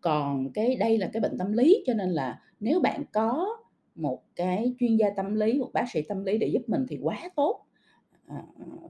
Còn 0.00 0.52
cái 0.52 0.76
đây 0.76 0.98
là 0.98 1.10
cái 1.12 1.20
bệnh 1.20 1.38
tâm 1.38 1.52
lý 1.52 1.84
cho 1.86 1.94
nên 1.94 2.10
là 2.10 2.40
nếu 2.60 2.80
bạn 2.80 3.04
có 3.12 3.56
một 3.98 4.22
cái 4.36 4.74
chuyên 4.80 4.96
gia 4.96 5.10
tâm 5.10 5.34
lý, 5.34 5.58
một 5.58 5.70
bác 5.72 5.84
sĩ 5.92 6.02
tâm 6.02 6.24
lý 6.24 6.38
để 6.38 6.46
giúp 6.46 6.62
mình 6.66 6.86
thì 6.88 6.98
quá 7.02 7.30
tốt. 7.36 7.66
À, 8.26 8.42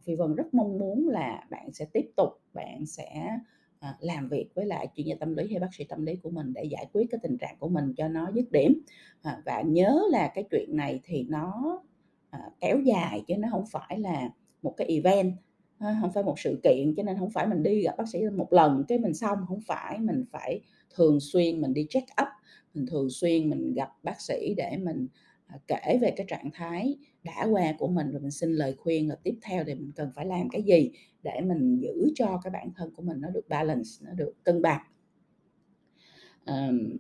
Phi 0.03 0.15
Vân 0.15 0.35
rất 0.35 0.55
mong 0.55 0.79
muốn 0.79 1.09
là 1.09 1.47
bạn 1.51 1.73
sẽ 1.73 1.85
tiếp 1.93 2.11
tục, 2.17 2.29
bạn 2.53 2.87
sẽ 2.87 3.39
à, 3.81 3.97
làm 4.01 4.29
việc 4.29 4.49
với 4.55 4.67
lại 4.67 4.89
chuyên 4.95 5.07
gia 5.07 5.15
tâm 5.21 5.37
lý 5.37 5.51
hay 5.51 5.61
bác 5.61 5.75
sĩ 5.75 5.85
tâm 5.85 6.05
lý 6.05 6.17
của 6.17 6.31
mình 6.31 6.53
để 6.53 6.65
giải 6.65 6.87
quyết 6.93 7.07
cái 7.11 7.21
tình 7.23 7.39
trạng 7.39 7.57
của 7.59 7.69
mình 7.69 7.95
cho 7.97 8.09
nó 8.09 8.31
dứt 8.35 8.53
điểm 8.53 8.83
à, 9.23 9.43
và 9.45 9.61
nhớ 9.61 10.03
là 10.11 10.33
cái 10.35 10.45
chuyện 10.51 10.77
này 10.77 11.01
thì 11.05 11.27
nó 11.29 11.81
à, 12.31 12.51
kéo 12.61 12.79
dài 12.81 13.25
chứ 13.29 13.37
nó 13.37 13.49
không 13.51 13.65
phải 13.71 13.99
là 13.99 14.31
một 14.63 14.75
cái 14.77 14.87
event 14.87 15.33
à, 15.79 15.99
không 16.01 16.13
phải 16.13 16.23
một 16.23 16.39
sự 16.39 16.61
kiện 16.63 16.95
cho 16.97 17.03
nên 17.03 17.19
không 17.19 17.31
phải 17.31 17.47
mình 17.47 17.63
đi 17.63 17.83
gặp 17.83 17.95
bác 17.99 18.09
sĩ 18.09 18.19
một 18.37 18.53
lần 18.53 18.85
cái 18.89 18.99
mình 18.99 19.15
xong 19.15 19.39
không 19.49 19.61
phải 19.67 19.99
mình 19.99 20.25
phải 20.33 20.61
thường 20.95 21.21
xuyên 21.21 21.61
mình 21.61 21.75
đi 21.75 21.87
check 21.91 22.09
up 22.23 22.29
mình 22.79 22.87
thường 22.87 23.11
xuyên 23.11 23.51
mình 23.51 23.75
gặp 23.75 23.91
bác 24.03 24.21
sĩ 24.21 24.55
để 24.57 24.77
mình 24.77 25.09
à, 25.47 25.59
kể 25.67 25.99
về 26.01 26.11
cái 26.17 26.27
trạng 26.29 26.51
thái 26.53 26.99
đã 27.23 27.47
qua 27.51 27.75
của 27.79 27.89
mình 27.89 28.11
rồi 28.11 28.21
mình 28.21 28.31
xin 28.31 28.53
lời 28.53 28.75
khuyên 28.79 29.09
là 29.09 29.17
tiếp 29.23 29.39
theo 29.43 29.65
thì 29.65 29.75
mình 29.75 29.93
cần 29.97 30.11
phải 30.15 30.27
làm 30.27 30.49
cái 30.49 30.63
gì 30.63 30.91
để 31.23 31.41
mình 31.41 31.79
giữ 31.81 32.13
cho 32.15 32.41
cái 32.45 32.51
bản 32.51 32.71
thân 32.77 32.95
của 32.95 33.03
mình 33.03 33.21
nó 33.21 33.31
được 33.31 33.49
balance 33.49 33.89
nó 34.03 34.13
được 34.13 34.35
cân 34.45 34.63
bằng. 34.63 34.81
Um, 36.47 36.97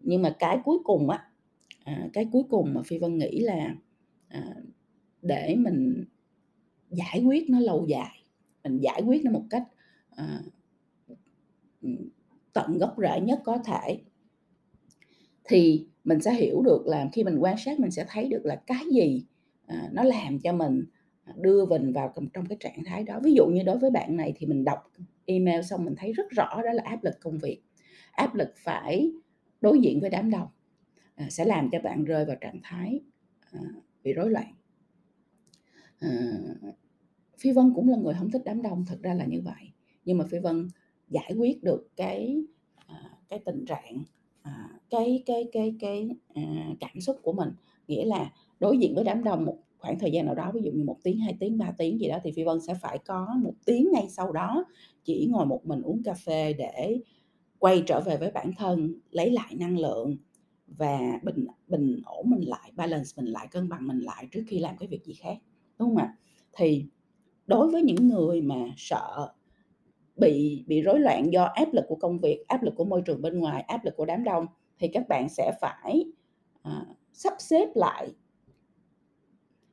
nhưng 0.00 0.22
mà 0.22 0.36
cái 0.38 0.58
cuối 0.64 0.78
cùng 0.84 1.10
á 1.10 1.28
à, 1.84 2.08
cái 2.12 2.28
cuối 2.32 2.42
cùng 2.50 2.74
mà 2.74 2.82
phi 2.86 2.98
vân 2.98 3.18
nghĩ 3.18 3.40
là 3.40 3.74
à, 4.28 4.54
để 5.22 5.54
mình 5.58 6.04
giải 6.90 7.22
quyết 7.26 7.50
nó 7.50 7.60
lâu 7.60 7.86
dài 7.88 8.24
mình 8.64 8.78
giải 8.78 9.02
quyết 9.06 9.24
nó 9.24 9.30
một 9.30 9.44
cách 9.50 9.64
à, 10.10 10.40
tận 12.52 12.78
gốc 12.78 12.94
rễ 12.98 13.20
nhất 13.20 13.40
có 13.44 13.58
thể 13.58 14.00
thì 15.48 15.86
mình 16.04 16.20
sẽ 16.20 16.34
hiểu 16.34 16.62
được 16.62 16.86
là 16.86 17.08
khi 17.12 17.24
mình 17.24 17.38
quan 17.38 17.56
sát 17.58 17.80
mình 17.80 17.90
sẽ 17.90 18.04
thấy 18.08 18.28
được 18.28 18.44
là 18.44 18.62
cái 18.66 18.84
gì 18.92 19.24
à, 19.66 19.88
nó 19.92 20.02
làm 20.02 20.38
cho 20.38 20.52
mình 20.52 20.84
à, 21.24 21.32
đưa 21.36 21.66
mình 21.66 21.92
vào 21.92 22.12
trong 22.32 22.46
cái 22.46 22.56
trạng 22.60 22.84
thái 22.84 23.04
đó. 23.04 23.20
Ví 23.24 23.32
dụ 23.34 23.46
như 23.46 23.62
đối 23.62 23.78
với 23.78 23.90
bạn 23.90 24.16
này 24.16 24.32
thì 24.36 24.46
mình 24.46 24.64
đọc 24.64 24.92
email 25.24 25.62
xong 25.62 25.84
mình 25.84 25.94
thấy 25.96 26.12
rất 26.12 26.30
rõ 26.30 26.62
đó 26.64 26.72
là 26.72 26.82
áp 26.86 27.04
lực 27.04 27.14
công 27.20 27.38
việc. 27.38 27.62
Áp 28.12 28.34
lực 28.34 28.52
phải 28.56 29.12
đối 29.60 29.80
diện 29.80 30.00
với 30.00 30.10
đám 30.10 30.30
đông 30.30 30.48
à, 31.14 31.26
sẽ 31.30 31.44
làm 31.44 31.68
cho 31.72 31.80
bạn 31.80 32.04
rơi 32.04 32.24
vào 32.24 32.36
trạng 32.40 32.60
thái 32.62 33.00
à, 33.52 33.60
bị 34.02 34.12
rối 34.12 34.30
loạn. 34.30 34.54
À, 35.98 36.10
phi 37.38 37.52
vân 37.52 37.72
cũng 37.74 37.88
là 37.88 37.96
người 37.96 38.14
không 38.18 38.30
thích 38.30 38.42
đám 38.44 38.62
đông 38.62 38.84
thật 38.88 38.98
ra 39.02 39.14
là 39.14 39.24
như 39.24 39.40
vậy. 39.44 39.72
Nhưng 40.04 40.18
mà 40.18 40.24
phi 40.30 40.38
vân 40.38 40.68
giải 41.08 41.32
quyết 41.38 41.62
được 41.62 41.88
cái 41.96 42.44
à, 42.86 43.10
cái 43.28 43.38
tình 43.44 43.64
trạng 43.66 44.04
à, 44.44 44.68
cái 44.90 45.22
cái 45.26 45.48
cái 45.52 45.74
cái 45.80 46.08
à, 46.34 46.42
cảm 46.80 47.00
xúc 47.00 47.16
của 47.22 47.32
mình. 47.32 47.48
Nghĩa 47.88 48.04
là 48.04 48.32
đối 48.60 48.78
diện 48.78 48.94
với 48.94 49.04
đám 49.04 49.24
đông 49.24 49.44
một 49.44 49.58
khoảng 49.78 49.98
thời 49.98 50.12
gian 50.12 50.26
nào 50.26 50.34
đó 50.34 50.50
ví 50.54 50.60
dụ 50.64 50.70
như 50.72 50.84
một 50.84 50.98
tiếng 51.04 51.18
hai 51.18 51.36
tiếng 51.40 51.58
ba 51.58 51.72
tiếng 51.78 52.00
gì 52.00 52.08
đó 52.08 52.18
thì 52.24 52.32
phi 52.32 52.44
vân 52.44 52.60
sẽ 52.60 52.74
phải 52.74 52.98
có 52.98 53.28
một 53.42 53.54
tiếng 53.66 53.92
ngay 53.92 54.06
sau 54.10 54.32
đó 54.32 54.64
chỉ 55.04 55.28
ngồi 55.30 55.46
một 55.46 55.66
mình 55.66 55.82
uống 55.82 56.02
cà 56.02 56.14
phê 56.14 56.52
để 56.52 57.00
quay 57.58 57.82
trở 57.86 58.00
về 58.00 58.16
với 58.16 58.30
bản 58.30 58.52
thân 58.58 58.94
lấy 59.10 59.30
lại 59.30 59.56
năng 59.60 59.78
lượng 59.78 60.16
và 60.66 61.20
bình 61.24 61.46
bình 61.68 62.00
ổn 62.06 62.30
mình 62.30 62.48
lại 62.48 62.72
balance 62.76 63.10
mình 63.16 63.26
lại 63.26 63.48
cân 63.50 63.68
bằng 63.68 63.88
mình 63.88 63.98
lại 63.98 64.28
trước 64.32 64.42
khi 64.48 64.58
làm 64.58 64.76
cái 64.78 64.88
việc 64.88 65.04
gì 65.04 65.14
khác 65.14 65.38
đúng 65.78 65.88
không 65.88 65.96
ạ? 65.98 66.16
Thì 66.52 66.84
đối 67.46 67.70
với 67.70 67.82
những 67.82 68.08
người 68.08 68.42
mà 68.42 68.56
sợ 68.76 69.32
bị 70.16 70.64
bị 70.66 70.82
rối 70.82 71.00
loạn 71.00 71.32
do 71.32 71.44
áp 71.44 71.72
lực 71.72 71.84
của 71.88 71.96
công 71.96 72.18
việc 72.18 72.44
áp 72.48 72.62
lực 72.62 72.74
của 72.76 72.84
môi 72.84 73.02
trường 73.02 73.22
bên 73.22 73.38
ngoài 73.38 73.62
áp 73.62 73.84
lực 73.84 73.96
của 73.96 74.04
đám 74.04 74.24
đông 74.24 74.46
thì 74.78 74.88
các 74.88 75.08
bạn 75.08 75.28
sẽ 75.28 75.52
phải 75.60 76.04
à, 76.62 76.86
sắp 77.12 77.34
xếp 77.38 77.68
lại 77.74 78.12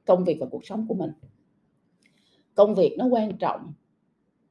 công 0.05 0.23
việc 0.23 0.37
và 0.39 0.47
cuộc 0.51 0.65
sống 0.65 0.85
của 0.87 0.95
mình. 0.95 1.11
Công 2.55 2.75
việc 2.75 2.95
nó 2.97 3.05
quan 3.05 3.37
trọng 3.37 3.73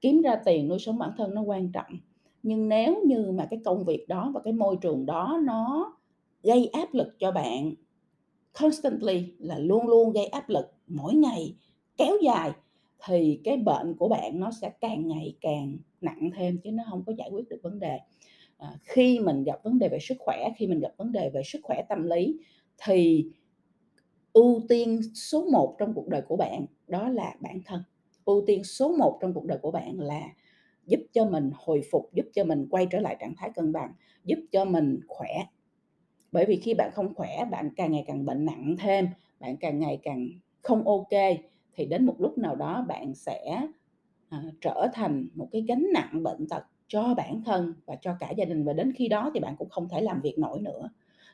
kiếm 0.00 0.22
ra 0.22 0.36
tiền 0.44 0.68
nuôi 0.68 0.78
sống 0.78 0.98
bản 0.98 1.10
thân 1.16 1.34
nó 1.34 1.42
quan 1.42 1.72
trọng 1.72 1.98
nhưng 2.42 2.68
nếu 2.68 3.02
như 3.04 3.32
mà 3.32 3.46
cái 3.50 3.60
công 3.64 3.84
việc 3.84 4.08
đó 4.08 4.30
và 4.34 4.40
cái 4.44 4.52
môi 4.52 4.76
trường 4.80 5.06
đó 5.06 5.40
nó 5.42 5.92
gây 6.42 6.66
áp 6.66 6.94
lực 6.94 7.18
cho 7.18 7.32
bạn 7.32 7.74
constantly 8.60 9.34
là 9.38 9.58
luôn 9.58 9.88
luôn 9.88 10.12
gây 10.12 10.26
áp 10.26 10.48
lực 10.48 10.66
mỗi 10.86 11.14
ngày 11.14 11.56
kéo 11.96 12.16
dài 12.22 12.52
thì 13.06 13.40
cái 13.44 13.56
bệnh 13.56 13.96
của 13.98 14.08
bạn 14.08 14.40
nó 14.40 14.50
sẽ 14.62 14.70
càng 14.80 15.08
ngày 15.08 15.36
càng 15.40 15.76
nặng 16.00 16.30
thêm 16.36 16.58
chứ 16.64 16.70
nó 16.72 16.82
không 16.90 17.02
có 17.06 17.12
giải 17.18 17.30
quyết 17.32 17.48
được 17.48 17.60
vấn 17.62 17.78
đề. 17.80 17.98
À, 18.58 18.68
khi 18.84 19.18
mình 19.20 19.44
gặp 19.44 19.60
vấn 19.64 19.78
đề 19.78 19.88
về 19.88 19.98
sức 20.00 20.16
khỏe 20.20 20.50
khi 20.56 20.66
mình 20.66 20.80
gặp 20.80 20.92
vấn 20.98 21.12
đề 21.12 21.30
về 21.34 21.42
sức 21.44 21.60
khỏe 21.62 21.82
tâm 21.88 22.04
lý 22.04 22.38
thì 22.86 23.26
ưu 24.32 24.62
tiên 24.68 25.00
số 25.14 25.46
1 25.52 25.76
trong 25.78 25.94
cuộc 25.94 26.08
đời 26.08 26.22
của 26.28 26.36
bạn 26.36 26.66
đó 26.88 27.08
là 27.08 27.34
bản 27.40 27.60
thân. 27.66 27.82
Ưu 28.24 28.44
tiên 28.46 28.64
số 28.64 28.96
1 28.98 29.18
trong 29.22 29.34
cuộc 29.34 29.46
đời 29.46 29.58
của 29.62 29.70
bạn 29.70 30.00
là 30.00 30.22
giúp 30.86 31.00
cho 31.12 31.26
mình 31.26 31.50
hồi 31.54 31.82
phục 31.92 32.10
giúp 32.14 32.26
cho 32.34 32.44
mình 32.44 32.66
quay 32.70 32.86
trở 32.90 33.00
lại 33.00 33.16
trạng 33.20 33.34
thái 33.36 33.50
cân 33.54 33.72
bằng 33.72 33.92
giúp 34.24 34.38
cho 34.52 34.64
mình 34.64 35.00
khỏe. 35.08 35.28
Bởi 36.32 36.46
vì 36.46 36.56
khi 36.56 36.74
bạn 36.74 36.90
không 36.94 37.14
khỏe 37.14 37.44
bạn 37.50 37.70
càng 37.76 37.92
ngày 37.92 38.04
càng 38.06 38.26
bệnh 38.26 38.44
nặng 38.46 38.76
thêm 38.80 39.08
bạn 39.40 39.56
càng 39.56 39.78
ngày 39.80 40.00
càng 40.02 40.28
không 40.62 40.88
ok 40.88 41.10
thì 41.80 41.86
đến 41.86 42.06
một 42.06 42.14
lúc 42.18 42.38
nào 42.38 42.56
đó 42.56 42.84
bạn 42.88 43.14
sẽ 43.14 43.66
à, 44.28 44.42
trở 44.60 44.86
thành 44.92 45.28
một 45.34 45.48
cái 45.52 45.62
gánh 45.62 45.86
nặng 45.94 46.22
bệnh 46.22 46.48
tật 46.48 46.62
cho 46.88 47.14
bản 47.14 47.42
thân 47.44 47.74
và 47.86 47.96
cho 47.96 48.16
cả 48.20 48.30
gia 48.30 48.44
đình. 48.44 48.64
Và 48.64 48.72
đến 48.72 48.92
khi 48.92 49.08
đó 49.08 49.30
thì 49.34 49.40
bạn 49.40 49.56
cũng 49.56 49.68
không 49.68 49.88
thể 49.88 50.00
làm 50.00 50.20
việc 50.20 50.38
nổi 50.38 50.60
nữa. 50.60 50.90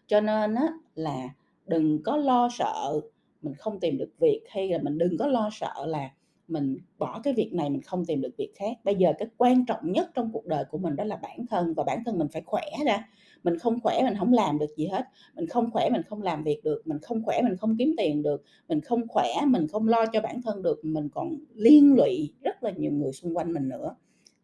Cho 0.06 0.20
nên 0.20 0.54
á, 0.54 0.68
là 0.94 1.28
đừng 1.66 2.02
có 2.02 2.16
lo 2.16 2.48
sợ 2.52 3.00
mình 3.42 3.54
không 3.54 3.80
tìm 3.80 3.98
được 3.98 4.10
việc 4.18 4.42
hay 4.48 4.68
là 4.68 4.78
mình 4.82 4.98
đừng 4.98 5.18
có 5.18 5.26
lo 5.26 5.50
sợ 5.52 5.86
là 5.86 6.10
mình 6.48 6.78
bỏ 6.98 7.20
cái 7.24 7.34
việc 7.34 7.52
này 7.52 7.70
mình 7.70 7.82
không 7.82 8.04
tìm 8.04 8.20
được 8.20 8.36
việc 8.36 8.52
khác. 8.54 8.76
Bây 8.84 8.94
giờ 8.94 9.12
cái 9.18 9.28
quan 9.36 9.66
trọng 9.66 9.92
nhất 9.92 10.10
trong 10.14 10.30
cuộc 10.32 10.46
đời 10.46 10.64
của 10.64 10.78
mình 10.78 10.96
đó 10.96 11.04
là 11.04 11.16
bản 11.16 11.46
thân 11.46 11.74
và 11.74 11.84
bản 11.84 12.04
thân 12.04 12.18
mình 12.18 12.28
phải 12.32 12.42
khỏe 12.46 12.64
ra 12.86 13.08
mình 13.46 13.58
không 13.58 13.80
khỏe 13.80 14.02
mình 14.02 14.14
không 14.18 14.32
làm 14.32 14.58
được 14.58 14.76
gì 14.76 14.86
hết. 14.86 15.04
Mình 15.34 15.46
không 15.46 15.70
khỏe 15.70 15.90
mình 15.90 16.02
không 16.02 16.22
làm 16.22 16.44
việc 16.44 16.64
được. 16.64 16.82
Mình 16.84 16.98
không 17.02 17.22
khỏe 17.24 17.42
mình 17.42 17.56
không 17.56 17.76
kiếm 17.78 17.94
tiền 17.96 18.22
được. 18.22 18.42
Mình 18.68 18.80
không 18.80 19.08
khỏe 19.08 19.28
mình 19.46 19.66
không 19.68 19.88
lo 19.88 20.06
cho 20.06 20.20
bản 20.20 20.42
thân 20.42 20.62
được. 20.62 20.84
Mình 20.84 21.08
còn 21.08 21.36
liên 21.54 21.94
lụy 21.94 22.34
rất 22.42 22.62
là 22.62 22.70
nhiều 22.70 22.92
người 22.92 23.12
xung 23.12 23.36
quanh 23.36 23.52
mình 23.52 23.68
nữa. 23.68 23.96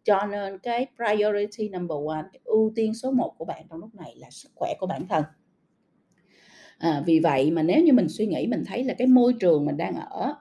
Cho 0.04 0.26
nên 0.26 0.58
cái 0.58 0.86
priority 0.96 1.68
number 1.68 1.98
one 2.08 2.22
cái 2.32 2.40
ưu 2.44 2.72
tiên 2.74 2.94
số 2.94 3.10
1 3.10 3.34
của 3.38 3.44
bạn 3.44 3.64
trong 3.70 3.80
lúc 3.80 3.94
này 3.94 4.14
là 4.16 4.30
sức 4.30 4.48
khỏe 4.54 4.74
của 4.80 4.86
bản 4.86 5.06
thân. 5.08 5.24
À, 6.78 7.02
vì 7.06 7.20
vậy 7.20 7.50
mà 7.50 7.62
nếu 7.62 7.82
như 7.82 7.92
mình 7.92 8.08
suy 8.08 8.26
nghĩ 8.26 8.46
mình 8.46 8.62
thấy 8.66 8.84
là 8.84 8.94
cái 8.94 9.06
môi 9.06 9.34
trường 9.40 9.64
mình 9.64 9.76
đang 9.76 9.94
ở 9.94 10.34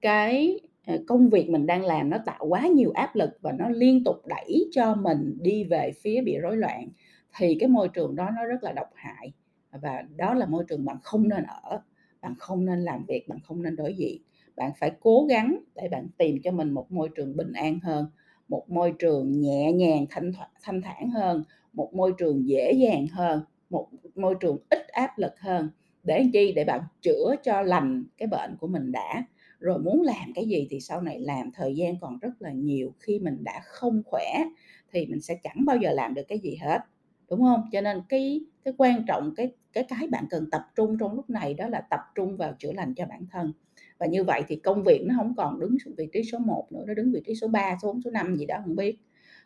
cái 0.00 0.60
à, 0.84 0.96
công 1.06 1.30
việc 1.30 1.50
mình 1.50 1.66
đang 1.66 1.84
làm 1.84 2.10
nó 2.10 2.18
tạo 2.26 2.46
quá 2.48 2.66
nhiều 2.66 2.90
áp 2.94 3.16
lực 3.16 3.30
và 3.40 3.52
nó 3.52 3.68
liên 3.68 4.04
tục 4.04 4.16
đẩy 4.26 4.68
cho 4.72 4.94
mình 4.94 5.38
đi 5.40 5.64
về 5.64 5.92
phía 6.02 6.22
bị 6.22 6.38
rối 6.38 6.56
loạn 6.56 6.88
thì 7.36 7.56
cái 7.60 7.68
môi 7.68 7.88
trường 7.88 8.16
đó 8.16 8.30
nó 8.36 8.46
rất 8.46 8.62
là 8.64 8.72
độc 8.72 8.88
hại. 8.94 9.32
Và 9.72 10.02
đó 10.16 10.34
là 10.34 10.46
môi 10.46 10.64
trường 10.68 10.84
bạn 10.84 10.96
không 11.02 11.28
nên 11.28 11.44
ở, 11.44 11.80
bạn 12.20 12.34
không 12.38 12.64
nên 12.66 12.78
làm 12.80 13.04
việc, 13.08 13.28
bạn 13.28 13.38
không 13.44 13.62
nên 13.62 13.76
đối 13.76 13.94
diện. 13.94 14.22
Bạn 14.56 14.72
phải 14.80 14.92
cố 15.00 15.26
gắng 15.28 15.58
để 15.74 15.88
bạn 15.88 16.08
tìm 16.18 16.36
cho 16.44 16.50
mình 16.50 16.70
một 16.70 16.92
môi 16.92 17.08
trường 17.14 17.36
bình 17.36 17.52
an 17.52 17.78
hơn, 17.82 18.06
một 18.48 18.70
môi 18.70 18.92
trường 18.98 19.40
nhẹ 19.40 19.72
nhàng 19.72 20.06
thanh 20.10 20.32
thanh 20.62 20.82
thản 20.82 21.10
hơn, 21.10 21.44
một 21.72 21.94
môi 21.94 22.12
trường 22.18 22.48
dễ 22.48 22.72
dàng 22.72 23.06
hơn, 23.06 23.42
một 23.70 23.88
môi 24.14 24.34
trường 24.40 24.58
ít 24.70 24.88
áp 24.88 25.18
lực 25.18 25.32
hơn. 25.40 25.70
Để 26.02 26.24
chi? 26.32 26.52
Để 26.52 26.64
bạn 26.64 26.80
chữa 27.02 27.34
cho 27.44 27.62
lành 27.62 28.04
cái 28.18 28.26
bệnh 28.28 28.56
của 28.60 28.66
mình 28.66 28.92
đã. 28.92 29.24
Rồi 29.60 29.78
muốn 29.78 30.02
làm 30.02 30.32
cái 30.34 30.44
gì 30.48 30.66
thì 30.70 30.80
sau 30.80 31.00
này 31.00 31.20
làm, 31.20 31.52
thời 31.52 31.74
gian 31.76 31.94
còn 32.00 32.18
rất 32.18 32.42
là 32.42 32.50
nhiều. 32.52 32.94
Khi 33.00 33.18
mình 33.18 33.44
đã 33.44 33.60
không 33.64 34.02
khỏe 34.06 34.24
thì 34.92 35.06
mình 35.06 35.20
sẽ 35.20 35.34
chẳng 35.42 35.64
bao 35.66 35.76
giờ 35.76 35.92
làm 35.92 36.14
được 36.14 36.22
cái 36.28 36.38
gì 36.38 36.56
hết 36.62 36.78
đúng 37.30 37.42
không? 37.42 37.62
Cho 37.72 37.80
nên 37.80 38.02
cái 38.08 38.40
cái 38.64 38.74
quan 38.78 39.04
trọng 39.06 39.34
cái 39.36 39.52
cái 39.72 39.84
cái 39.88 40.08
bạn 40.08 40.24
cần 40.30 40.50
tập 40.50 40.62
trung 40.76 40.96
trong 41.00 41.14
lúc 41.14 41.30
này 41.30 41.54
đó 41.54 41.68
là 41.68 41.80
tập 41.80 42.00
trung 42.14 42.36
vào 42.36 42.54
chữa 42.58 42.72
lành 42.72 42.94
cho 42.94 43.06
bản 43.06 43.26
thân. 43.30 43.52
Và 43.98 44.06
như 44.06 44.24
vậy 44.24 44.42
thì 44.48 44.56
công 44.56 44.82
việc 44.84 45.02
nó 45.06 45.14
không 45.18 45.34
còn 45.36 45.60
đứng 45.60 45.76
vị 45.96 46.08
trí 46.12 46.22
số 46.24 46.38
1 46.38 46.72
nữa 46.72 46.84
nó 46.86 46.94
đứng 46.94 47.12
vị 47.12 47.22
trí 47.26 47.34
số 47.34 47.48
3 47.48 47.76
số 47.82 47.92
4 47.92 48.02
số 48.02 48.10
5 48.10 48.36
gì 48.36 48.46
đó 48.46 48.56
không 48.64 48.76
biết. 48.76 48.98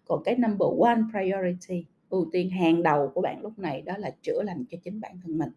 Còn 0.05 0.23
cái 0.25 0.37
number 0.37 0.69
one 0.81 1.01
priority 1.11 1.87
ưu 2.11 2.29
tiên 2.33 2.51
hàng 2.51 2.83
đầu 2.83 3.11
của 3.15 3.21
bạn 3.21 3.43
lúc 3.43 3.59
này 3.59 3.83
đó 3.83 3.97
là 3.97 4.11
chữa 4.23 4.43
lành 4.43 4.65
cho 4.69 4.79
chính 4.83 5.01
bản 5.01 5.21
thân 5.23 5.39
mình. 5.39 5.51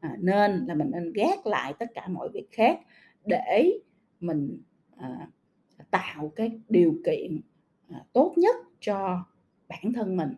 À, 0.00 0.16
nên 0.20 0.66
là 0.66 0.74
mình 0.74 0.90
nên 0.90 1.12
gác 1.12 1.46
lại 1.46 1.74
tất 1.78 1.86
cả 1.94 2.08
mọi 2.08 2.28
việc 2.28 2.46
khác 2.50 2.80
để 3.24 3.72
mình 4.20 4.62
à, 4.96 5.28
tạo 5.90 6.32
cái 6.36 6.60
điều 6.68 6.94
kiện 7.06 7.40
à, 7.88 8.04
tốt 8.12 8.34
nhất 8.36 8.56
cho 8.80 9.24
bản 9.68 9.92
thân 9.92 10.16
mình 10.16 10.34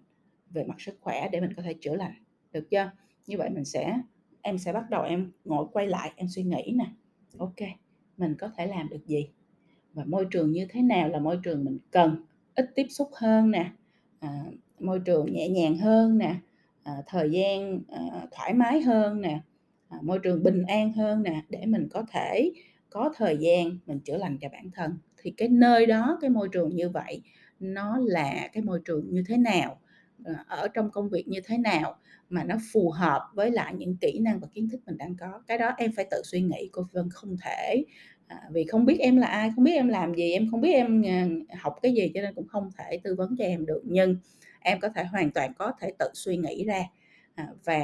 về 0.55 0.65
mặt 0.65 0.81
sức 0.81 0.99
khỏe 1.01 1.29
để 1.33 1.41
mình 1.41 1.53
có 1.57 1.63
thể 1.63 1.75
chữa 1.75 1.95
lành 1.97 2.15
được 2.53 2.71
chưa? 2.71 2.91
Như 3.27 3.39
vậy 3.39 3.51
mình 3.51 3.65
sẽ 3.65 3.99
em 4.43 4.59
sẽ 4.59 4.73
bắt 4.73 4.91
đầu 4.91 5.03
em 5.03 5.33
ngồi 5.45 5.67
quay 5.73 5.87
lại 5.87 6.13
em 6.17 6.29
suy 6.29 6.43
nghĩ 6.43 6.73
nè. 6.77 6.87
Ok 7.39 7.57
mình 8.17 8.35
có 8.39 8.51
thể 8.57 8.67
làm 8.67 8.89
được 8.89 9.07
gì? 9.07 9.29
Và 9.95 10.05
môi 10.05 10.27
trường 10.31 10.53
như 10.53 10.67
thế 10.71 10.83
nào 10.83 11.09
là 11.09 11.19
môi 11.19 11.39
trường 11.43 11.65
mình 11.65 11.79
cần 11.91 12.25
ít 12.55 12.71
tiếp 12.75 12.87
xúc 12.91 13.11
hơn 13.15 13.51
nè? 13.51 13.71
À, 14.21 14.45
môi 14.81 15.01
trường 15.01 15.33
nhẹ 15.33 15.49
nhàng 15.49 15.79
hơn 15.79 16.19
nè? 16.19 16.35
À, 16.83 16.93
thời 17.07 17.31
gian 17.31 17.81
à, 17.89 18.27
thoải 18.33 18.55
mái 18.55 18.81
hơn 18.83 19.21
nè? 19.21 19.41
À, 19.89 19.99
môi 20.03 20.19
trường 20.23 20.43
bình 20.43 20.63
an 20.69 20.93
hơn 20.93 21.23
nè? 21.23 21.43
Để 21.49 21.67
mình 21.67 21.89
có 21.93 22.05
thể 22.11 22.53
có 22.91 23.13
thời 23.17 23.37
gian 23.37 23.79
mình 23.87 24.01
chữa 24.01 24.17
lành 24.17 24.39
cho 24.41 24.49
bản 24.49 24.71
thân. 24.75 24.99
Thì 25.17 25.31
cái 25.37 25.49
nơi 25.49 25.87
đó 25.87 26.19
cái 26.21 26.31
môi 26.31 26.49
trường 26.53 26.77
như 26.77 26.89
vậy 26.91 27.23
nó 27.61 27.99
là 28.03 28.49
cái 28.53 28.63
môi 28.63 28.81
trường 28.85 29.11
như 29.11 29.25
thế 29.29 29.37
nào? 29.37 29.81
Ờ, 30.25 30.35
ở 30.47 30.69
trong 30.69 30.91
công 30.91 31.09
việc 31.09 31.29
như 31.29 31.41
thế 31.45 31.59
nào 31.59 31.97
mà 32.31 32.45
nó 32.45 32.57
phù 32.73 32.91
hợp 32.91 33.23
với 33.35 33.51
lại 33.51 33.75
những 33.75 33.97
kỹ 33.97 34.19
năng 34.19 34.41
và 34.41 34.49
kiến 34.55 34.69
thức 34.73 34.81
mình 34.87 34.97
đang 34.99 35.17
có. 35.17 35.43
Cái 35.47 35.59
đó 35.59 35.73
em 35.79 35.93
phải 35.97 36.07
tự 36.11 36.23
suy 36.25 36.41
nghĩ 36.43 36.69
cô 36.73 36.87
vân 36.93 37.09
không 37.11 37.37
thể 37.45 37.85
à, 38.27 38.41
vì 38.53 38.65
không 38.65 38.85
biết 38.85 38.97
em 39.01 39.17
là 39.17 39.27
ai 39.27 39.51
không 39.57 39.65
biết 39.65 39.73
em 39.73 39.89
làm 39.89 40.15
gì 40.15 40.33
em 40.33 40.49
không 40.51 40.61
biết 40.61 40.73
em 40.73 41.03
ờ, 41.03 41.57
học 41.59 41.75
cái 41.83 41.93
gì 41.95 42.11
cho 42.15 42.21
nên 42.23 42.35
cũng 42.35 42.47
không 42.49 42.71
thể 42.79 43.01
tư 43.05 43.15
vấn 43.15 43.37
cho 43.39 43.45
em 43.45 43.67
được. 43.67 43.83
Nhưng 43.85 44.17
em 44.61 44.81
có 44.81 44.89
thể 44.89 45.05
hoàn 45.05 45.31
toàn 45.31 45.53
có 45.59 45.73
thể 45.81 45.93
tự 45.99 46.07
suy 46.15 46.37
nghĩ 46.37 46.65
ra 46.65 46.83
à, 47.35 47.49
và 47.65 47.81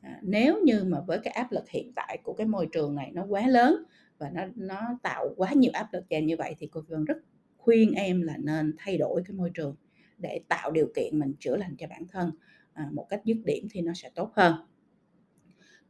à, 0.00 0.18
nếu 0.22 0.60
như 0.64 0.84
mà 0.84 1.00
với 1.00 1.18
cái 1.24 1.32
áp 1.34 1.52
lực 1.52 1.68
hiện 1.70 1.92
tại 1.96 2.18
của 2.22 2.32
cái 2.32 2.46
môi 2.46 2.66
trường 2.72 2.94
này 2.94 3.10
nó 3.14 3.24
quá 3.28 3.46
lớn 3.46 3.84
và 4.18 4.30
nó 4.30 4.42
nó 4.56 4.98
tạo 5.02 5.28
quá 5.36 5.52
nhiều 5.52 5.70
áp 5.74 5.88
lực 5.92 6.04
cho 6.10 6.16
em 6.16 6.26
như 6.26 6.36
vậy 6.36 6.54
thì 6.58 6.66
cô 6.72 6.80
Vân 6.88 7.04
rất 7.04 7.16
khuyên 7.56 7.92
em 7.92 8.22
là 8.22 8.36
nên 8.36 8.74
thay 8.78 8.98
đổi 8.98 9.22
cái 9.26 9.36
môi 9.36 9.50
trường 9.54 9.76
để 10.24 10.40
tạo 10.48 10.70
điều 10.70 10.86
kiện 10.94 11.18
mình 11.18 11.34
chữa 11.40 11.56
lành 11.56 11.76
cho 11.78 11.86
bản 11.86 12.06
thân 12.08 12.30
à, 12.72 12.88
một 12.92 13.06
cách 13.10 13.20
dứt 13.24 13.36
điểm 13.44 13.66
thì 13.70 13.80
nó 13.80 13.92
sẽ 13.94 14.10
tốt 14.14 14.30
hơn. 14.34 14.54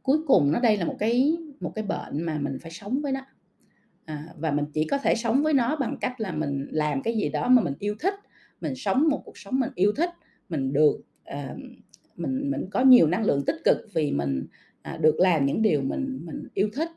Cuối 0.01 0.17
cùng 0.27 0.51
nó 0.51 0.59
đây 0.59 0.77
là 0.77 0.85
một 0.85 0.95
cái 0.99 1.37
một 1.59 1.71
cái 1.75 1.85
bệnh 1.85 2.21
mà 2.21 2.37
mình 2.37 2.57
phải 2.61 2.71
sống 2.71 3.01
với 3.01 3.11
nó. 3.11 3.21
À, 4.05 4.27
và 4.37 4.51
mình 4.51 4.65
chỉ 4.73 4.87
có 4.87 4.97
thể 4.97 5.15
sống 5.15 5.43
với 5.43 5.53
nó 5.53 5.75
bằng 5.75 5.97
cách 6.01 6.19
là 6.21 6.31
mình 6.31 6.67
làm 6.71 7.01
cái 7.01 7.15
gì 7.15 7.29
đó 7.29 7.49
mà 7.49 7.61
mình 7.61 7.73
yêu 7.79 7.95
thích 7.99 8.13
mình 8.61 8.75
sống 8.75 9.09
một 9.09 9.21
cuộc 9.25 9.37
sống 9.37 9.59
mình 9.59 9.71
yêu 9.75 9.93
thích 9.95 10.09
mình 10.49 10.73
được 10.73 11.01
à, 11.23 11.55
mình 12.15 12.51
mình 12.51 12.69
có 12.71 12.81
nhiều 12.81 13.07
năng 13.07 13.25
lượng 13.25 13.45
tích 13.45 13.61
cực 13.65 13.77
vì 13.93 14.11
mình 14.11 14.47
à, 14.81 14.97
được 14.97 15.15
làm 15.19 15.45
những 15.45 15.61
điều 15.61 15.81
mình 15.81 16.19
mình 16.25 16.47
yêu 16.53 16.69
thích 16.73 16.89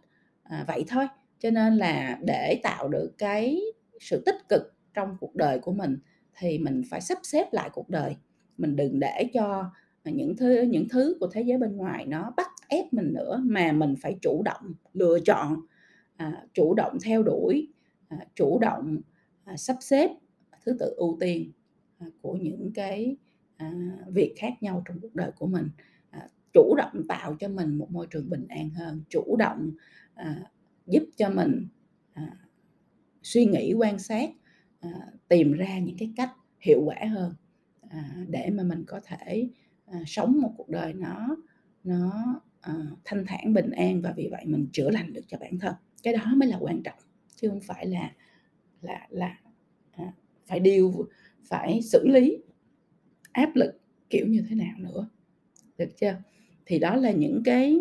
à, 0.43 0.65
vậy 0.69 0.85
thôi. 0.89 1.07
Cho 1.39 1.51
nên 1.51 1.77
là 1.77 2.19
để 2.23 2.61
tạo 2.63 2.89
được 2.89 3.13
cái 3.19 3.61
sự 4.01 4.23
tích 4.27 4.49
cực 4.49 4.63
trong 4.95 5.17
cuộc 5.21 5.35
đời 5.35 5.59
của 5.59 5.73
mình 5.73 5.99
thì 6.39 6.59
mình 6.59 6.83
phải 6.91 7.01
sắp 7.01 7.19
xếp 7.23 7.47
lại 7.53 7.71
cuộc 7.73 7.89
đời. 7.89 8.17
Mình 8.59 8.77
đừng 8.77 9.01
để 9.01 9.31
cho 9.35 9.71
à, 10.03 10.13
những 10.13 10.37
thứ 10.37 10.63
những 10.63 10.89
thứ 10.89 11.17
của 11.21 11.29
thế 11.33 11.43
giới 11.43 11.59
bên 11.59 11.77
ngoài 11.77 12.07
nó 12.07 12.33
bắt 12.37 12.51
ép 12.69 12.93
mình 12.93 13.13
nữa 13.13 13.43
mà 13.45 13.73
mình 13.73 13.95
phải 14.03 14.19
chủ 14.23 14.43
động 14.43 14.75
lựa 14.93 15.19
chọn 15.21 15.57
à, 16.17 16.45
chủ 16.55 16.75
động 16.75 16.99
theo 17.05 17.23
đuổi 17.23 17.69
à, 18.09 18.19
chủ 18.35 18.59
động 18.59 19.01
à, 19.45 19.57
sắp 19.57 19.77
xếp 19.81 20.11
thứ 20.67 20.77
tự 20.79 20.95
ưu 20.97 21.17
tiên 21.21 21.53
à, 21.99 22.07
của 22.23 22.35
những 22.35 22.71
cái 22.75 23.17
à, 23.57 23.73
việc 24.09 24.35
khác 24.37 24.53
nhau 24.61 24.83
trong 24.87 25.01
cuộc 25.01 25.15
đời 25.15 25.31
của 25.39 25.47
mình. 25.47 25.69
À, 26.11 26.29
chủ 26.53 26.75
động 26.77 27.03
tạo 27.09 27.37
cho 27.41 27.49
mình 27.49 27.79
một 27.79 27.91
môi 27.91 28.07
trường 28.11 28.31
bình 28.31 28.47
an 28.49 28.71
hơn 28.71 29.03
chủ 29.09 29.37
động 29.37 29.71
à, 30.15 30.43
giúp 30.87 31.03
cho 31.17 31.31
mình 31.31 31.69
à, 32.13 32.37
suy 33.23 33.47
nghĩ 33.47 33.73
quan 33.73 33.99
sát 33.99 34.31
à, 34.81 34.91
tìm 35.29 35.53
ra 35.53 35.79
những 35.79 35.97
cái 35.99 36.13
cách 36.17 36.33
hiệu 36.61 36.83
quả 36.85 36.97
hơn 37.11 37.35
à, 37.91 38.25
để 38.29 38.51
mà 38.51 38.63
mình 38.63 38.85
có 38.87 39.01
thể 39.05 39.49
à, 39.87 40.03
sống 40.07 40.41
một 40.41 40.55
cuộc 40.57 40.69
đời 40.69 40.93
nó 40.93 41.37
nó 41.85 42.13
à, 42.61 42.75
thanh 43.05 43.25
thản 43.27 43.53
bình 43.55 43.71
an 43.71 44.03
và 44.03 44.13
vì 44.17 44.29
vậy 44.31 44.45
mình 44.47 44.67
chữa 44.73 44.91
lành 44.91 45.13
được 45.13 45.23
cho 45.29 45.39
bản 45.39 45.59
thân. 45.59 45.75
Cái 46.03 46.15
đó 46.15 46.35
mới 46.37 46.49
là 46.49 46.59
quan 46.61 46.83
trọng 46.83 46.99
chứ 47.37 47.49
không 47.49 47.61
phải 47.61 47.87
là 47.87 48.13
là 48.81 49.07
là 49.11 49.39
à, 49.93 50.13
phải 50.47 50.61
điều 50.61 51.09
phải 51.45 51.83
xử 51.83 52.09
lý 52.09 52.39
áp 53.33 53.57
lực 53.57 53.81
kiểu 54.11 54.27
như 54.27 54.45
thế 54.49 54.57
nào 54.57 54.79
nữa. 54.79 55.09
Được 55.79 55.91
chưa? 56.01 56.23
Thì 56.67 56.79
đó 56.79 56.97
là 56.97 57.11
những 57.11 57.43
cái 57.45 57.81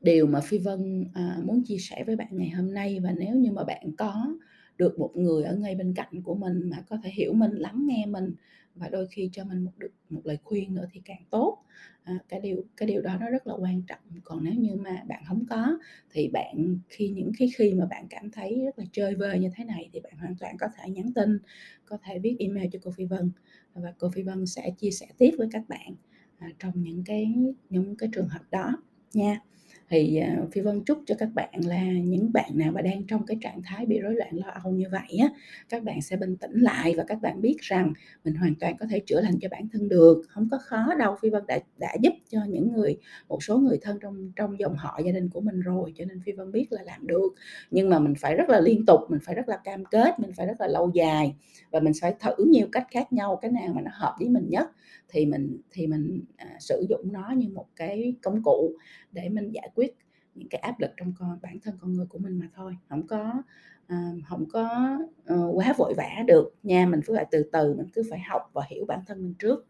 điều 0.00 0.26
mà 0.26 0.40
phi 0.40 0.58
vân 0.58 1.04
à, 1.14 1.38
muốn 1.44 1.62
chia 1.64 1.78
sẻ 1.78 2.04
với 2.04 2.16
bạn 2.16 2.28
ngày 2.30 2.50
hôm 2.50 2.74
nay. 2.74 3.00
Và 3.00 3.14
nếu 3.18 3.34
như 3.34 3.52
mà 3.52 3.64
bạn 3.64 3.96
có 3.98 4.36
được 4.78 4.98
một 4.98 5.16
người 5.16 5.44
ở 5.44 5.56
ngay 5.56 5.74
bên 5.74 5.94
cạnh 5.94 6.22
của 6.22 6.34
mình 6.34 6.70
mà 6.70 6.84
có 6.88 6.98
thể 7.04 7.10
hiểu 7.10 7.32
mình 7.32 7.52
lắng 7.52 7.86
nghe 7.86 8.06
mình 8.06 8.34
và 8.74 8.88
đôi 8.88 9.06
khi 9.10 9.30
cho 9.32 9.44
mình 9.44 9.64
một 9.64 9.72
được 9.78 9.92
một 10.10 10.20
lời 10.24 10.38
khuyên 10.44 10.74
nữa 10.74 10.86
thì 10.92 11.00
càng 11.04 11.24
tốt. 11.30 11.58
À, 12.04 12.18
cái 12.28 12.40
điều 12.40 12.64
cái 12.76 12.88
điều 12.88 13.02
đó 13.02 13.16
nó 13.20 13.30
rất 13.30 13.46
là 13.46 13.54
quan 13.54 13.82
trọng. 13.82 13.98
Còn 14.24 14.44
nếu 14.44 14.54
như 14.54 14.76
mà 14.76 15.02
bạn 15.08 15.22
không 15.28 15.46
có 15.50 15.78
thì 16.10 16.28
bạn 16.28 16.78
khi 16.88 17.08
những 17.08 17.32
cái 17.38 17.50
khi 17.56 17.74
mà 17.74 17.86
bạn 17.86 18.06
cảm 18.10 18.30
thấy 18.30 18.62
rất 18.64 18.78
là 18.78 18.84
chơi 18.92 19.14
vơi 19.14 19.38
như 19.38 19.50
thế 19.56 19.64
này 19.64 19.90
thì 19.92 20.00
bạn 20.00 20.12
hoàn 20.18 20.34
toàn 20.40 20.56
có 20.58 20.66
thể 20.76 20.90
nhắn 20.90 21.12
tin 21.14 21.38
có 21.84 21.98
thể 22.04 22.18
viết 22.18 22.36
email 22.38 22.66
cho 22.72 22.78
cô 22.82 22.90
Phi 22.90 23.04
Vân 23.04 23.30
và 23.74 23.92
cô 23.98 24.10
Phi 24.10 24.22
Vân 24.22 24.46
sẽ 24.46 24.70
chia 24.78 24.90
sẻ 24.90 25.06
tiếp 25.18 25.30
với 25.38 25.48
các 25.52 25.68
bạn 25.68 25.94
à, 26.38 26.48
trong 26.58 26.82
những 26.82 27.02
cái 27.04 27.34
những 27.70 27.96
cái 27.96 28.08
trường 28.12 28.28
hợp 28.28 28.42
đó 28.50 28.82
nha 29.14 29.40
thì 29.88 30.16
à, 30.16 30.36
phi 30.52 30.60
vân 30.60 30.84
chúc 30.84 30.98
cho 31.06 31.14
các 31.18 31.28
bạn 31.34 31.60
là 31.66 31.82
những 32.04 32.32
bạn 32.32 32.50
nào 32.54 32.72
mà 32.72 32.82
đang 32.82 33.02
trong 33.06 33.26
cái 33.26 33.36
trạng 33.40 33.62
thái 33.64 33.86
bị 33.86 34.00
rối 34.00 34.14
loạn 34.14 34.30
lo 34.32 34.50
âu 34.64 34.72
như 34.72 34.86
vậy 34.90 35.18
á, 35.20 35.28
các 35.68 35.82
bạn 35.82 36.02
sẽ 36.02 36.16
bình 36.16 36.36
tĩnh 36.36 36.60
lại 36.60 36.94
và 36.96 37.04
các 37.08 37.20
bạn 37.22 37.40
biết 37.40 37.56
rằng 37.60 37.92
mình 38.24 38.34
hoàn 38.34 38.54
toàn 38.54 38.76
có 38.76 38.86
thể 38.90 39.00
chữa 39.06 39.20
lành 39.20 39.38
cho 39.40 39.48
bản 39.50 39.68
thân 39.72 39.88
được. 39.88 40.22
Không 40.28 40.48
có 40.50 40.58
khó 40.62 40.94
đâu, 40.98 41.16
phi 41.22 41.30
vân 41.30 41.46
đã 41.46 41.58
đã 41.78 41.94
giúp 42.02 42.12
cho 42.30 42.38
những 42.48 42.72
người, 42.72 42.96
một 43.28 43.42
số 43.42 43.58
người 43.58 43.78
thân 43.82 43.98
trong 44.02 44.32
trong 44.36 44.58
dòng 44.60 44.74
họ, 44.76 45.00
gia 45.04 45.12
đình 45.12 45.28
của 45.28 45.40
mình 45.40 45.60
rồi, 45.60 45.92
cho 45.96 46.04
nên 46.04 46.20
phi 46.26 46.32
vân 46.32 46.52
biết 46.52 46.66
là 46.70 46.82
làm 46.82 47.06
được. 47.06 47.34
Nhưng 47.70 47.90
mà 47.90 47.98
mình 47.98 48.14
phải 48.14 48.34
rất 48.34 48.48
là 48.48 48.60
liên 48.60 48.86
tục, 48.86 49.00
mình 49.08 49.20
phải 49.24 49.34
rất 49.34 49.48
là 49.48 49.56
cam 49.64 49.84
kết, 49.84 50.20
mình 50.20 50.30
phải 50.36 50.46
rất 50.46 50.60
là 50.60 50.66
lâu 50.66 50.90
dài 50.94 51.34
và 51.70 51.80
mình 51.80 51.92
phải 52.00 52.14
thử 52.20 52.44
nhiều 52.46 52.66
cách 52.72 52.86
khác 52.90 53.12
nhau, 53.12 53.38
cái 53.42 53.50
nào 53.50 53.72
mà 53.74 53.80
nó 53.82 53.90
hợp 53.94 54.14
với 54.18 54.28
mình 54.28 54.46
nhất 54.50 54.70
thì 55.08 55.26
mình 55.26 55.60
thì 55.70 55.86
mình 55.86 56.24
à, 56.36 56.56
sử 56.60 56.86
dụng 56.88 57.12
nó 57.12 57.30
như 57.36 57.48
một 57.48 57.66
cái 57.76 58.14
công 58.22 58.42
cụ 58.42 58.76
để 59.12 59.28
mình 59.28 59.50
giải 59.50 59.70
quyết 59.74 59.96
những 60.34 60.48
cái 60.48 60.60
áp 60.60 60.80
lực 60.80 60.90
trong 60.96 61.12
con 61.18 61.38
bản 61.42 61.60
thân 61.60 61.74
con 61.80 61.92
người 61.92 62.06
của 62.06 62.18
mình 62.18 62.38
mà 62.38 62.48
thôi. 62.54 62.76
Không 62.88 63.06
có 63.06 63.42
à, 63.86 64.12
không 64.28 64.48
có 64.48 64.98
uh, 65.34 65.56
quá 65.56 65.74
vội 65.78 65.94
vã 65.96 66.24
được 66.26 66.54
nha 66.62 66.86
mình 66.86 67.00
phải 67.06 67.26
từ 67.30 67.48
từ 67.52 67.74
mình 67.74 67.86
cứ 67.92 68.02
phải 68.10 68.20
học 68.20 68.50
và 68.52 68.62
hiểu 68.70 68.84
bản 68.84 69.00
thân 69.06 69.22
mình 69.22 69.34
trước. 69.38 69.66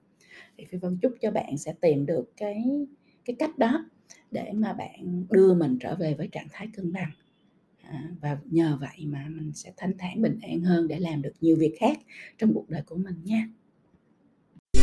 Thì 0.56 0.64
phi 0.64 0.78
vân 0.78 0.98
chúc 1.02 1.14
cho 1.20 1.30
bạn 1.30 1.58
sẽ 1.58 1.74
tìm 1.80 2.06
được 2.06 2.32
cái 2.36 2.86
cái 3.24 3.36
cách 3.38 3.58
đó 3.58 3.86
để 4.30 4.52
mà 4.54 4.72
bạn 4.72 5.26
đưa 5.30 5.54
mình 5.54 5.78
trở 5.80 5.94
về 5.94 6.14
với 6.14 6.28
trạng 6.32 6.46
thái 6.50 6.68
cân 6.76 6.92
bằng. 6.92 7.10
À, 7.82 8.10
và 8.20 8.38
nhờ 8.44 8.78
vậy 8.80 9.06
mà 9.06 9.26
mình 9.28 9.52
sẽ 9.54 9.72
thanh 9.76 9.98
thản 9.98 10.22
bình 10.22 10.38
an 10.42 10.60
hơn 10.60 10.88
để 10.88 10.98
làm 10.98 11.22
được 11.22 11.32
nhiều 11.40 11.56
việc 11.56 11.74
khác 11.78 11.98
trong 12.38 12.54
cuộc 12.54 12.70
đời 12.70 12.82
của 12.86 12.96
mình 12.96 13.14
nha. 13.24 13.48